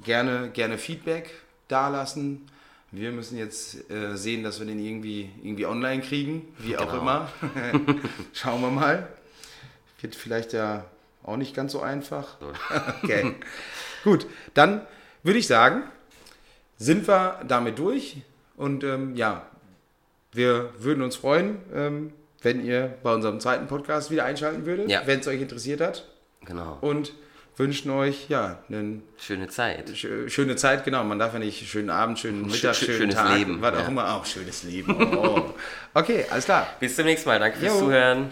[0.04, 1.30] Gerne, gerne Feedback
[1.68, 2.46] dalassen.
[2.90, 7.02] Wir müssen jetzt äh, sehen, dass wir den irgendwie, irgendwie online kriegen, wie auch Genau.
[7.02, 7.28] immer.
[8.32, 9.08] Schauen wir mal.
[10.00, 10.84] Wird vielleicht ja
[11.22, 12.36] auch nicht ganz so einfach.
[13.02, 13.34] Okay.
[14.04, 14.82] Gut, dann
[15.22, 15.82] würde ich sagen,
[16.78, 18.18] sind wir damit durch.
[18.56, 19.46] Und ähm, ja,
[20.32, 25.02] wir würden uns freuen, ähm, wenn ihr bei unserem zweiten Podcast wieder einschalten würdet, Ja.
[25.06, 26.06] wenn es euch interessiert hat.
[26.44, 26.78] Genau.
[26.80, 27.12] Und
[27.58, 29.88] wünschen euch ja eine Schöne Zeit.
[29.90, 31.04] schö- schöne Zeit, genau.
[31.04, 33.80] Man darf ja nicht schönen Abend, schönen Mittag, schö- schönen schönes Tag, Leben, was auch
[33.80, 33.86] ja.
[33.88, 34.14] immer.
[34.14, 34.94] Auch schönes Leben.
[35.16, 35.54] Oh.
[35.94, 36.66] Okay, alles klar.
[36.80, 37.38] Bis zum nächsten Mal.
[37.38, 37.78] Danke fürs Jo.
[37.80, 38.26] Zuhören.